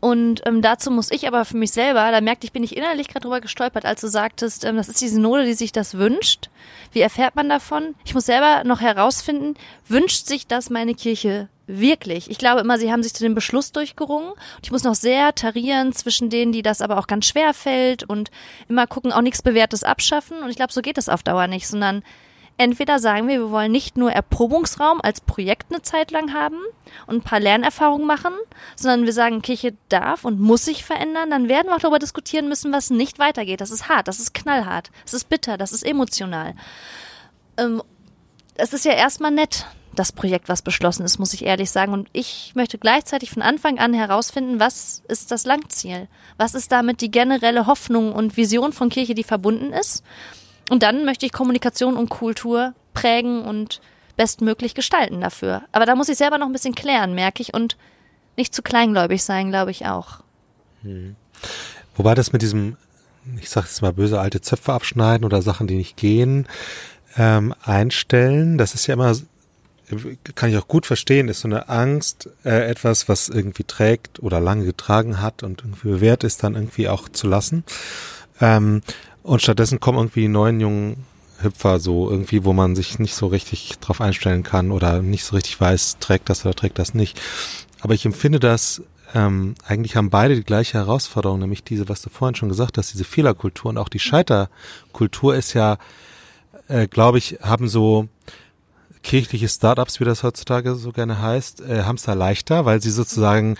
[0.00, 3.08] Und ähm, dazu muss ich aber für mich selber, da merkte ich, bin ich innerlich
[3.08, 6.50] gerade drüber gestolpert, als du sagtest, ähm, das ist die Synode, die sich das wünscht.
[6.92, 7.94] Wie erfährt man davon?
[8.04, 9.54] Ich muss selber noch herausfinden,
[9.88, 12.30] wünscht sich das meine Kirche wirklich?
[12.30, 14.30] Ich glaube immer, sie haben sich zu dem Beschluss durchgerungen.
[14.30, 18.04] Und ich muss noch sehr tarieren zwischen denen, die das aber auch ganz schwer fällt
[18.04, 18.30] und
[18.68, 20.38] immer gucken, auch nichts Bewährtes abschaffen.
[20.42, 22.02] Und ich glaube, so geht es auf Dauer nicht, sondern
[22.58, 26.58] entweder sagen wir, wir wollen nicht nur Erprobungsraum als Projekt eine Zeit lang haben
[27.06, 28.32] und ein paar Lernerfahrungen machen,
[28.74, 32.48] sondern wir sagen, Kirche darf und muss sich verändern, dann werden wir auch darüber diskutieren
[32.48, 33.60] müssen, was nicht weitergeht.
[33.60, 36.54] Das ist hart, das ist knallhart, das ist bitter, das ist emotional.
[37.56, 37.82] Ähm,
[38.54, 41.92] es ist ja erstmal nett, das Projekt, was beschlossen ist, muss ich ehrlich sagen.
[41.92, 46.08] Und ich möchte gleichzeitig von Anfang an herausfinden, was ist das Langziel?
[46.36, 50.04] Was ist damit die generelle Hoffnung und Vision von Kirche, die verbunden ist?
[50.70, 53.80] Und dann möchte ich Kommunikation und Kultur prägen und
[54.16, 55.62] bestmöglich gestalten dafür.
[55.72, 57.76] Aber da muss ich selber noch ein bisschen klären, merke ich, und
[58.36, 60.20] nicht zu kleingläubig sein, glaube ich auch.
[61.96, 62.76] Wobei das mit diesem,
[63.40, 66.46] ich sag jetzt mal böse alte Zöpfe abschneiden oder Sachen, die nicht gehen,
[67.16, 69.14] ähm, einstellen, das ist ja immer
[70.34, 74.40] kann ich auch gut verstehen, ist so eine Angst, äh, etwas, was irgendwie trägt oder
[74.40, 77.64] lange getragen hat und irgendwie bewährt ist, dann irgendwie auch zu lassen.
[78.40, 78.82] Ähm,
[79.26, 81.04] und stattdessen kommen irgendwie die neuen jungen
[81.40, 85.34] Hüpfer so irgendwie, wo man sich nicht so richtig drauf einstellen kann oder nicht so
[85.34, 87.20] richtig weiß, trägt das oder trägt das nicht.
[87.80, 88.82] Aber ich empfinde das,
[89.14, 92.92] ähm, eigentlich haben beide die gleiche Herausforderung, nämlich diese, was du vorhin schon gesagt hast,
[92.92, 95.76] diese Fehlerkultur und auch die Scheiterkultur ist ja,
[96.68, 98.08] äh, glaube ich, haben so
[99.06, 102.90] kirchliche Startups, wie das heutzutage so gerne heißt, äh, haben es da leichter, weil sie
[102.90, 103.56] sozusagen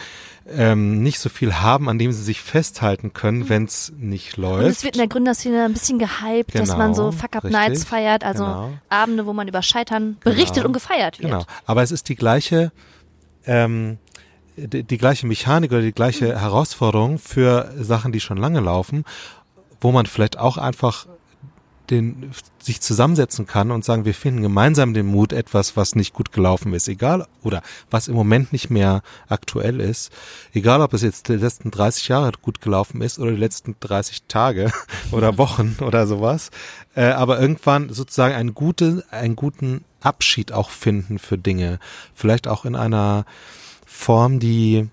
[0.49, 3.49] ähm, nicht so viel haben, an dem sie sich festhalten können, Mhm.
[3.49, 4.65] wenn es nicht läuft.
[4.65, 8.25] Und es wird in der Gründerszene ein bisschen gehypt, dass man so Genau, Fuck-Up-Nights feiert,
[8.25, 8.73] also genau.
[8.89, 11.31] Abende, wo man über Scheitern berichtet und gefeiert wird.
[11.31, 11.45] Genau.
[11.65, 12.73] Aber es ist die gleiche,
[13.47, 13.99] ähm,
[14.57, 16.39] die, die gleiche Mechanik oder die gleiche Mhm.
[16.41, 19.05] Herausforderung für Sachen, die schon lange laufen,
[19.81, 21.07] wo man vielleicht auch einfach
[21.91, 26.33] den, sich zusammensetzen kann und sagen, wir finden gemeinsam den Mut, etwas, was nicht gut
[26.33, 30.13] gelaufen ist, egal, oder was im Moment nicht mehr aktuell ist,
[30.53, 34.25] egal ob es jetzt die letzten 30 Jahre gut gelaufen ist oder die letzten 30
[34.29, 34.73] Tage
[35.13, 36.51] oder Wochen oder sowas,
[36.95, 41.79] äh, aber irgendwann sozusagen einen gute, einen guten Abschied auch finden für Dinge,
[42.15, 43.25] vielleicht auch in einer
[43.87, 44.89] Form, die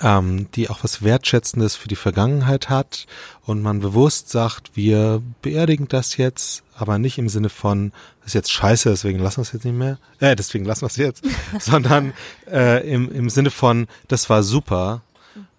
[0.00, 3.06] ähm, die auch was Wertschätzendes für die Vergangenheit hat
[3.44, 8.34] und man bewusst sagt, wir beerdigen das jetzt, aber nicht im Sinne von, das ist
[8.34, 11.24] jetzt scheiße, deswegen lassen wir es jetzt nicht mehr, äh, deswegen lassen wir es jetzt,
[11.58, 12.12] sondern
[12.50, 15.02] äh, im, im Sinne von, das war super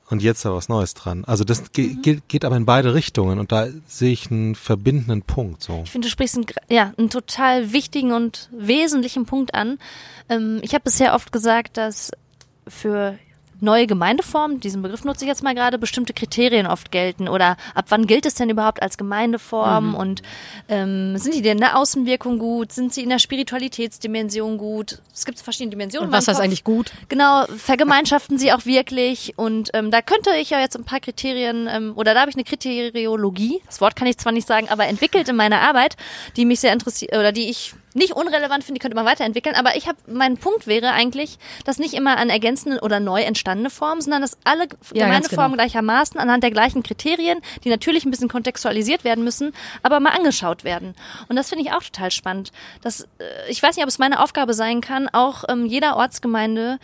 [0.09, 1.25] und jetzt da was Neues dran.
[1.25, 5.21] Also das ge geht, geht aber in beide Richtungen und da sehe ich einen verbindenden
[5.21, 5.61] Punkt.
[5.63, 5.81] So.
[5.83, 9.79] Ich finde, du sprichst einen, ja, einen total wichtigen und wesentlichen Punkt an.
[10.29, 12.11] Ähm, ich habe bisher oft gesagt, dass
[12.67, 13.17] für
[13.59, 17.85] neue Gemeindeformen, diesen Begriff nutze ich jetzt mal gerade, bestimmte Kriterien oft gelten oder ab
[17.89, 20.21] wann gilt es denn überhaupt als Gemeindeform und
[20.69, 24.99] ähm, sind die denn in der Außenwirkung gut, sind sie in der Spiritualitätsdimension gut?
[25.13, 26.09] Es gibt verschiedene Dimensionen.
[26.09, 26.91] Und was heißt eigentlich gut?
[27.09, 31.67] Genau, vergemeinschaften sie auch wirklich und ähm, da könnte ich ja jetzt ein paar Kriterien
[31.71, 34.85] ähm, oder da habe ich eine Kriteriologie, das Wort kann ich zwar nicht sagen, aber
[34.85, 35.95] entwickelt in meiner Arbeit,
[36.35, 39.75] die mich sehr interessiert oder die ich nicht unrelevant finde, die könnte man weiterentwickeln, aber
[39.75, 44.01] ich habe mein Punkt wäre eigentlich, dass nicht immer an ergänzende oder neu entstandene Formen,
[44.01, 45.63] sondern dass alle Ja, Gemeindeformen genau.
[45.63, 50.63] gleichermaßen anhand der gleichen Kriterien, die natürlich ein bisschen kontextualisiert werden müssen, aber mal angeschaut
[50.63, 50.95] werden.
[51.27, 52.51] Und das finde ich auch total spannend.
[52.81, 53.05] Das, äh,
[53.49, 56.79] ich weiß nicht, ob es meine Aufgabe sein kann, auch ähm, jeder Ortsgemeinde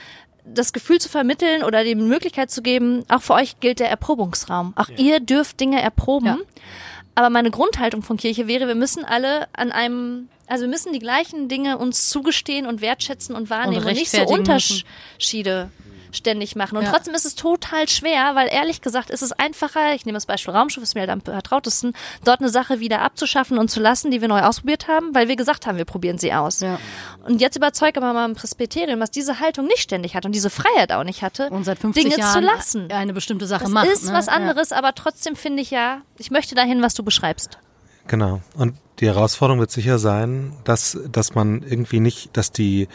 [0.45, 4.74] das Gefühl zu vermitteln oder die Möglichkeit zu geben, auch für euch gilt der Erprobungsraum.
[4.76, 6.26] Auch ihr dürft Dinge erproben.
[6.26, 6.38] Ja.
[7.16, 10.99] Aber meine Grundhaltung von Kirche wäre, wir müssen alle an einem, also wir müssen die
[10.99, 14.84] gleichen Dinge uns zugestehen und wertschätzen und wahrnehmen und, nicht so rechtfertigen müssen.
[16.14, 16.78] Ständig machen.
[16.78, 16.91] Und Ja.
[16.91, 20.53] trotzdem ist es total schwer, weil ehrlich gesagt ist es einfacher, ich nehme das Beispiel
[20.53, 21.93] Raumschiff, ist mir halt am vertrautesten,
[22.24, 25.36] dort eine Sache wieder abzuschaffen und zu lassen, die wir neu ausprobiert haben, weil wir
[25.36, 26.59] gesagt haben, wir probieren sie aus.
[26.61, 26.80] Ja.
[27.26, 30.49] Und jetzt überzeugt aber mal ein Presbyterium, dass diese Haltung nicht ständig hat und diese
[30.49, 32.91] Freiheit auch nicht hatte, Und seit 50 Dinge Jahren zu lassen.
[32.91, 33.88] eine bestimmte Sache Das macht.
[33.88, 34.14] ist ne?
[34.14, 34.34] was Ja.
[34.34, 37.57] anderes, aber trotzdem finde ich ja, ich möchte dahin, was du beschreibst.
[38.07, 38.41] Genau.
[38.55, 42.88] Und die Herausforderung wird sicher sein, dass, dass man irgendwie nicht, dass die,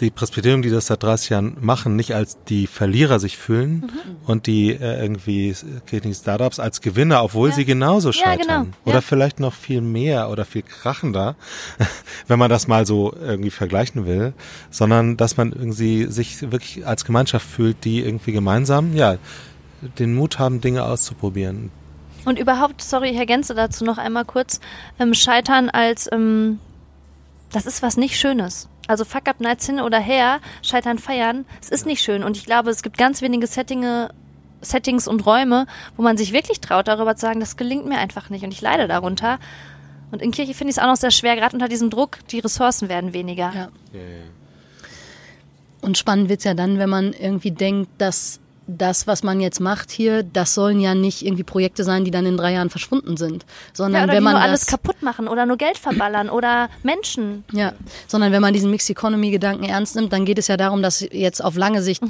[0.00, 4.16] die Presbyterium, die das seit 30 Jahren machen, nicht als die Verlierer sich fühlen Mhm.
[4.26, 5.54] und die äh, irgendwie
[5.86, 7.54] kirchlichen Startups als Gewinner, obwohl Ja.
[7.56, 8.46] sie genauso Ja, scheitern.
[8.46, 8.76] genau.
[8.84, 9.00] Oder Ja.
[9.00, 11.36] vielleicht noch viel mehr oder viel krachender,
[12.28, 14.34] wenn man das mal so irgendwie vergleichen will,
[14.70, 19.16] sondern dass man irgendwie sich wirklich als Gemeinschaft fühlt, die irgendwie gemeinsam, ja,
[19.98, 21.70] den Mut haben, Dinge auszuprobieren.
[22.24, 24.60] Und überhaupt, sorry, ich ergänze dazu noch einmal kurz,
[24.98, 26.58] ähm, Scheitern als, ähm,
[27.52, 28.68] das ist was nicht Schönes.
[28.88, 32.24] Also Fuck Up Nights hin oder her, Scheitern feiern, es ist nicht schön.
[32.24, 34.10] Und ich glaube, es gibt ganz wenige Settinge,
[34.60, 35.66] Settings und Räume,
[35.96, 38.60] wo man sich wirklich traut, darüber zu sagen, das gelingt mir einfach nicht und ich
[38.60, 39.38] leide darunter.
[40.10, 42.40] Und in Kirche finde ich es auch noch sehr schwer, gerade unter diesem Druck, die
[42.40, 43.52] Ressourcen werden weniger.
[43.54, 43.68] Ja.
[45.80, 49.90] Und spannend wird's ja dann, wenn man irgendwie denkt, dass das, was man jetzt macht
[49.90, 53.42] hier, das sollen ja nicht irgendwie Projekte sein, die dann in drei Jahren verschwunden sind,
[53.42, 56.28] Ja, sondern oder wenn die man nur das, alles kaputt machen oder nur Geld verballern
[56.28, 57.44] oder Menschen.
[57.52, 57.72] Ja,
[58.06, 61.00] sondern wenn man diesen Mixed Economy Gedanken ernst nimmt, dann geht es ja darum, dass
[61.00, 62.02] jetzt auf lange Sicht,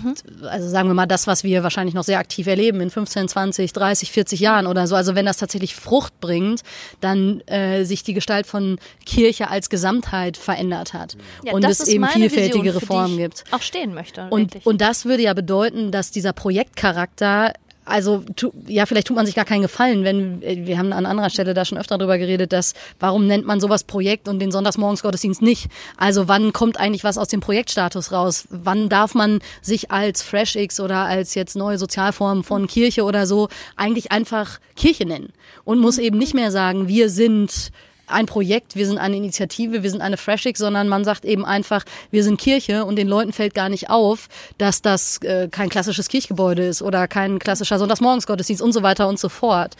[0.43, 3.73] also sagen wir mal das, was wir wahrscheinlich noch sehr aktiv erleben in 15, 20,
[3.73, 6.63] 30, 40 Jahren oder so, also wenn das tatsächlich Frucht bringt,
[7.01, 12.07] dann äh, sich die Gestalt von Kirche als Gesamtheit verändert hat Ja, und es eben
[12.07, 13.45] vielfältige Vision, Reformen gibt.
[13.53, 14.27] Auch stehen möchte.
[14.31, 14.67] Und, wirklich.
[14.67, 17.53] und das würde ja bedeuten, dass dieser Projektcharakter
[17.85, 21.07] also tu, ja, vielleicht tut man sich gar keinen Gefallen, wenn äh, wir haben an
[21.07, 24.53] anderer Stelle da schon öfter drüber geredet, dass warum nennt man sowas Projekt und den
[24.53, 25.69] Sonntagsmorgensgottesdienst nicht?
[25.97, 28.47] Also wann kommt eigentlich was aus dem Projektstatus raus?
[28.51, 33.49] Wann darf man sich als FreshX oder als jetzt neue Sozialform von Kirche oder so
[33.77, 35.33] eigentlich einfach Kirche nennen
[35.65, 37.71] und muss eben nicht mehr sagen, wir sind
[38.09, 41.85] ein Projekt, wir sind eine Initiative, wir sind eine Freshix, sondern man sagt eben einfach,
[42.11, 44.29] wir sind Kirche und den Leuten fällt gar nicht auf,
[44.59, 49.19] dass das äh, kein klassisches Kirchgebäude ist oder kein klassischer Sonntagsmorgensgottesdienst und so weiter und
[49.19, 49.77] so fort.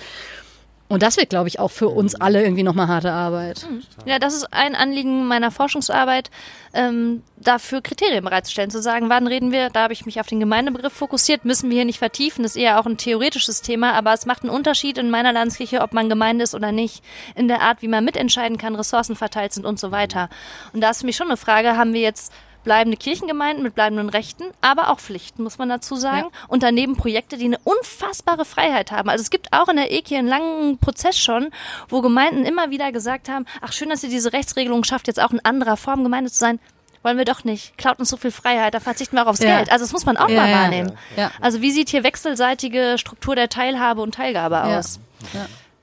[0.89, 3.67] Und das wird, glaube ich, auch für uns alle irgendwie nochmal harte Arbeit.
[4.07, 6.31] Ja, das ist ein Anliegen meiner Forschungsarbeit,
[6.73, 10.41] ähm, dafür Kriterien bereitzustellen, zu sagen, wann reden wir, da habe ich mich auf den
[10.41, 14.15] Gemeindebegriff fokussiert, müssen wir hier nicht vertiefen, das ist eher auch ein theoretisches Thema, aber
[14.15, 17.61] es macht einen Unterschied in meiner Landeskirche, ob man Gemeinde ist oder nicht, in der
[17.61, 20.31] Art, wie man mitentscheiden kann, Ressourcen verteilt sind und so weiter.
[20.73, 22.33] Und da ist für mich schon eine Frage, haben wir jetzt
[22.65, 26.29] bleibende Kirchengemeinden mit bleibenden Rechten, aber auch Pflichten, muss man dazu sagen.
[26.33, 26.47] Ja.
[26.49, 29.09] Und daneben Projekte, die eine unfassbare Freiheit haben.
[29.09, 31.51] Also es gibt auch in der EKI einen langen Prozess schon,
[31.89, 35.31] wo Gemeinden immer wieder gesagt haben, ach schön, dass ihr diese Rechtsregelung schafft, jetzt auch
[35.31, 36.61] in anderer Form Gemeinde zu sein.
[37.03, 37.79] Wollen wir doch nicht.
[37.79, 39.57] Klaut uns so viel Freiheit, da verzichten wir auch aufs Ja.
[39.57, 39.71] Geld.
[39.71, 40.93] Also das muss man auch Ja, mal wahrnehmen.
[41.17, 41.31] Ja.
[41.41, 44.99] Also wie sieht hier wechselseitige Struktur der Teilhabe und Teilgabe aus?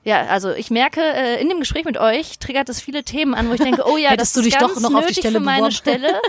[0.06, 0.26] Ja.
[0.26, 3.54] Also ich merke, äh, in dem Gespräch mit euch triggert es viele Themen an, wo
[3.54, 5.38] ich denke, oh ja, das du ist dich ganz doch noch auf die nötig Stelle
[5.38, 5.74] für meine beworben.
[5.74, 6.20] Stelle.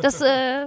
[0.00, 0.66] Das äh,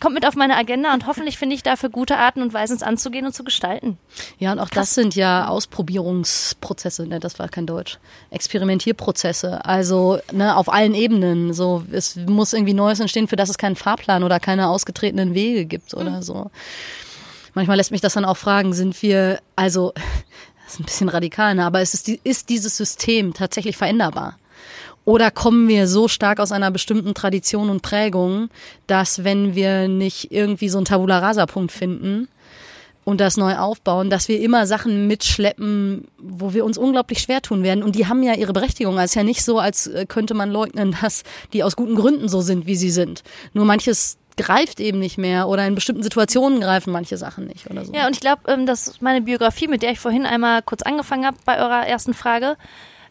[0.00, 2.84] kommt mit auf meine Agenda und hoffentlich finde ich dafür gute Arten und Weisen, es
[2.84, 3.98] anzugehen und zu gestalten.
[4.38, 7.98] Ja, und auch das sind ja Ausprobierungsprozesse, ne, das war kein Deutsch.
[8.30, 11.52] Experimentierprozesse, also ne, auf allen Ebenen.
[11.52, 15.66] So, es muss irgendwie Neues entstehen, für das es keinen Fahrplan oder keine ausgetretenen Wege
[15.66, 16.52] gibt oder so.
[17.54, 19.92] Manchmal lässt mich das dann auch fragen, sind wir, also,
[20.74, 24.38] ist ein bisschen radikal, ne, aber ist, die, ist dieses System tatsächlich veränderbar?
[25.04, 28.50] Oder kommen wir so stark aus einer bestimmten Tradition und Prägung,
[28.86, 32.28] dass wenn wir nicht irgendwie so einen Tabula Rasa-Punkt finden,
[33.04, 37.62] und das neu aufbauen, dass wir immer Sachen mitschleppen, wo wir uns unglaublich schwer tun
[37.62, 37.82] werden.
[37.82, 38.98] Und die haben ja ihre Berechtigung.
[38.98, 42.28] Es ist ja nicht so, als äh, könnte man leugnen, dass die aus guten Gründen
[42.28, 43.22] so sind, wie sie sind.
[43.52, 47.84] Nur manches greift eben nicht mehr oder in bestimmten Situationen greifen manche Sachen nicht oder
[47.84, 47.92] so.
[47.92, 51.26] Ja, und ich glaube, ähm, dass meine Biografie, mit der ich vorhin einmal kurz angefangen
[51.26, 52.56] habe bei eurer ersten Frage,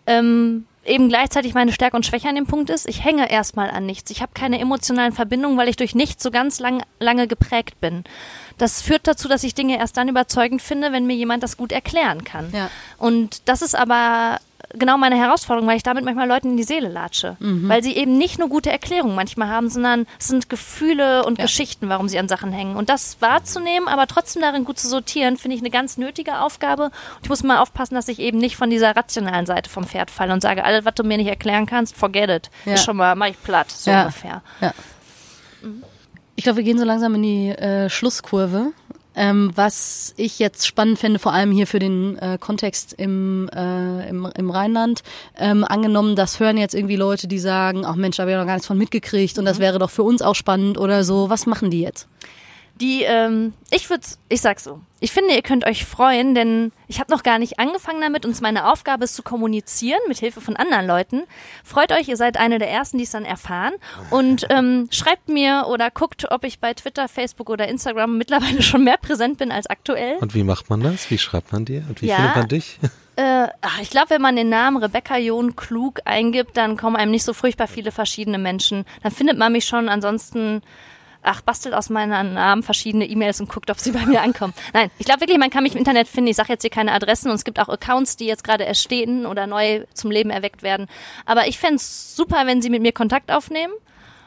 [0.07, 3.85] ähm, eben gleichzeitig meine Stärke und Schwäche an dem Punkt ist, ich hänge erstmal an
[3.85, 4.09] nichts.
[4.11, 8.03] Ich habe keine emotionalen Verbindungen, weil ich durch nichts so ganz lang, lange geprägt bin.
[8.57, 11.71] Das führt dazu, dass ich Dinge erst dann überzeugend finde, wenn mir jemand das gut
[11.71, 12.51] erklären kann.
[12.51, 12.69] Ja.
[12.97, 14.39] Und das ist aber
[14.73, 17.37] genau meine Herausforderung, weil ich damit manchmal Leuten in die Seele latsche.
[17.39, 17.67] Mhm.
[17.69, 21.45] Weil sie eben nicht nur gute Erklärungen manchmal haben, sondern es sind Gefühle und Ja.
[21.45, 22.75] Geschichten, warum sie an Sachen hängen.
[22.75, 26.83] Und das wahrzunehmen, aber trotzdem darin gut zu sortieren, finde ich eine ganz nötige Aufgabe.
[26.85, 26.91] Und
[27.23, 30.33] ich muss mal aufpassen, dass ich eben nicht von dieser rationalen Seite vom Pferd falle
[30.33, 32.49] und sage, alles, was du mir nicht erklären kannst, forget it.
[32.65, 32.73] Ja.
[32.73, 34.01] Ist schon mal, mach ich platt, so Ja.
[34.01, 34.41] ungefähr.
[34.61, 34.73] Ja.
[36.35, 38.71] Ich glaube, wir gehen so langsam in die äh, Schlusskurve.
[39.19, 44.07] Ähm, was ich jetzt spannend fände, vor allem hier für den äh, Kontext im, äh,
[44.07, 45.03] im, im Rheinland,
[45.37, 48.45] ähm, angenommen, das hören jetzt irgendwie Leute, die sagen, ach Mensch, da habe ich noch
[48.45, 51.29] gar nichts von mitgekriegt und das wäre doch für uns auch spannend oder so.
[51.29, 52.07] Was machen die jetzt?
[52.81, 56.99] Die, ähm, ich würde, ich sag so, ich finde, ihr könnt euch freuen, denn ich
[56.99, 60.55] habe noch gar nicht angefangen damit und meine Aufgabe ist zu kommunizieren mit Hilfe von
[60.55, 61.23] anderen Leuten.
[61.63, 63.73] Freut euch, ihr seid eine der ersten, die es dann erfahren
[64.11, 68.83] und ähm, schreibt mir oder guckt, ob ich bei Twitter, Facebook oder Instagram mittlerweile schon
[68.85, 70.15] mehr präsent bin als aktuell.
[70.21, 71.09] Und wie macht man das?
[71.11, 71.83] Wie schreibt man dir?
[71.89, 72.15] Und wie Ja.
[72.15, 72.79] findet man dich?
[73.15, 77.11] Äh, ach, ich glaube, wenn man den Namen Rebecca John Klug eingibt, dann kommen einem
[77.11, 78.85] nicht so furchtbar viele verschiedene Menschen.
[79.03, 79.89] Dann findet man mich schon.
[79.89, 80.61] Ansonsten,
[81.21, 84.53] ach, bastelt aus meinen Namen verschiedene E-Mails und guckt, ob sie bei mir ankommen.
[84.73, 86.29] Nein, ich glaube wirklich, man kann mich im Internet finden.
[86.29, 89.25] Ich sage jetzt hier keine Adressen und es gibt auch Accounts, die jetzt gerade erstehen
[89.25, 90.87] oder neu zum Leben erweckt werden.
[91.25, 93.73] Aber ich fänd's super, wenn sie mit mir Kontakt aufnehmen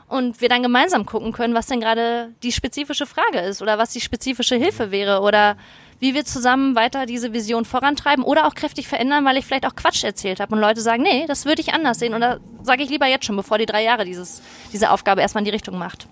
[0.08, 3.90] und wir dann gemeinsam gucken können, was denn gerade die spezifische Frage ist oder was
[3.90, 5.56] die spezifische Hilfe wäre oder
[6.00, 9.76] wie wir zusammen weiter diese Vision vorantreiben oder auch kräftig verändern, weil ich vielleicht auch
[9.76, 12.90] Quatsch erzählt habe und Leute sagen, nee, das würde ich anders sehen oder sage ich
[12.90, 16.08] lieber jetzt schon, bevor die drei Jahre dieses, diese Aufgabe erstmal in die Richtung macht.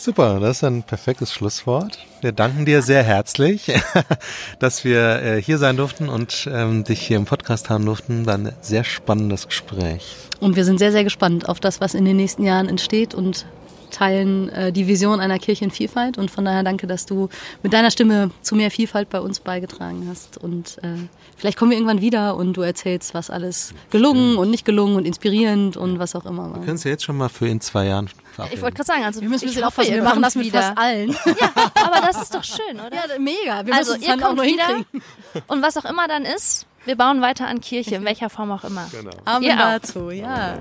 [0.00, 1.98] Super, das ist ein perfektes Schlusswort.
[2.20, 3.72] Wir danken dir sehr herzlich,
[4.60, 8.24] dass wir äh, hier sein durften und ähm, dich hier im Podcast haben durften.
[8.24, 10.14] War ein sehr spannendes Gespräch.
[10.38, 13.46] Und wir sind sehr, sehr gespannt auf das, was in den nächsten Jahren entsteht und
[13.90, 16.16] teilen äh, die Vision einer Kirche in Vielfalt.
[16.16, 17.28] Und von daher danke, dass du
[17.64, 20.38] mit deiner Stimme zu mehr Vielfalt bei uns beigetragen hast.
[20.38, 24.64] Und äh, vielleicht kommen wir irgendwann wieder und du erzählst, was alles gelungen und nicht
[24.64, 26.64] gelungen und inspirierend und was auch immer war.
[26.64, 28.08] Können Sie jetzt schon mal für in zwei Jahren
[28.46, 28.62] Ich verabreden?
[28.62, 30.46] wollte gerade sagen, also Wir müssen ein ich bisschen hoffe, aufpassen, wir machen das mit
[30.46, 30.62] wieder.
[30.62, 31.16] fast allen.
[31.84, 32.94] Aber das ist doch schön, oder?
[32.94, 33.66] Ja, mega.
[33.66, 35.02] Wir also müssen es ihr dann auch kommt noch wieder hinkriegen.
[35.48, 38.64] und was auch immer dann ist, wir bauen weiter an Kirche, in welcher Form auch
[38.64, 38.88] immer.
[39.24, 39.58] Amen Ihr auch.
[39.80, 40.58] dazu, ja.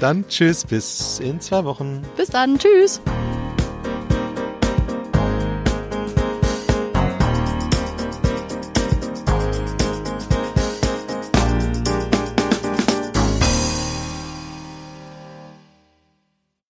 [0.00, 2.02] Dann tschüss, bis in zwei Wochen.
[2.16, 3.00] Bis dann, tschüss.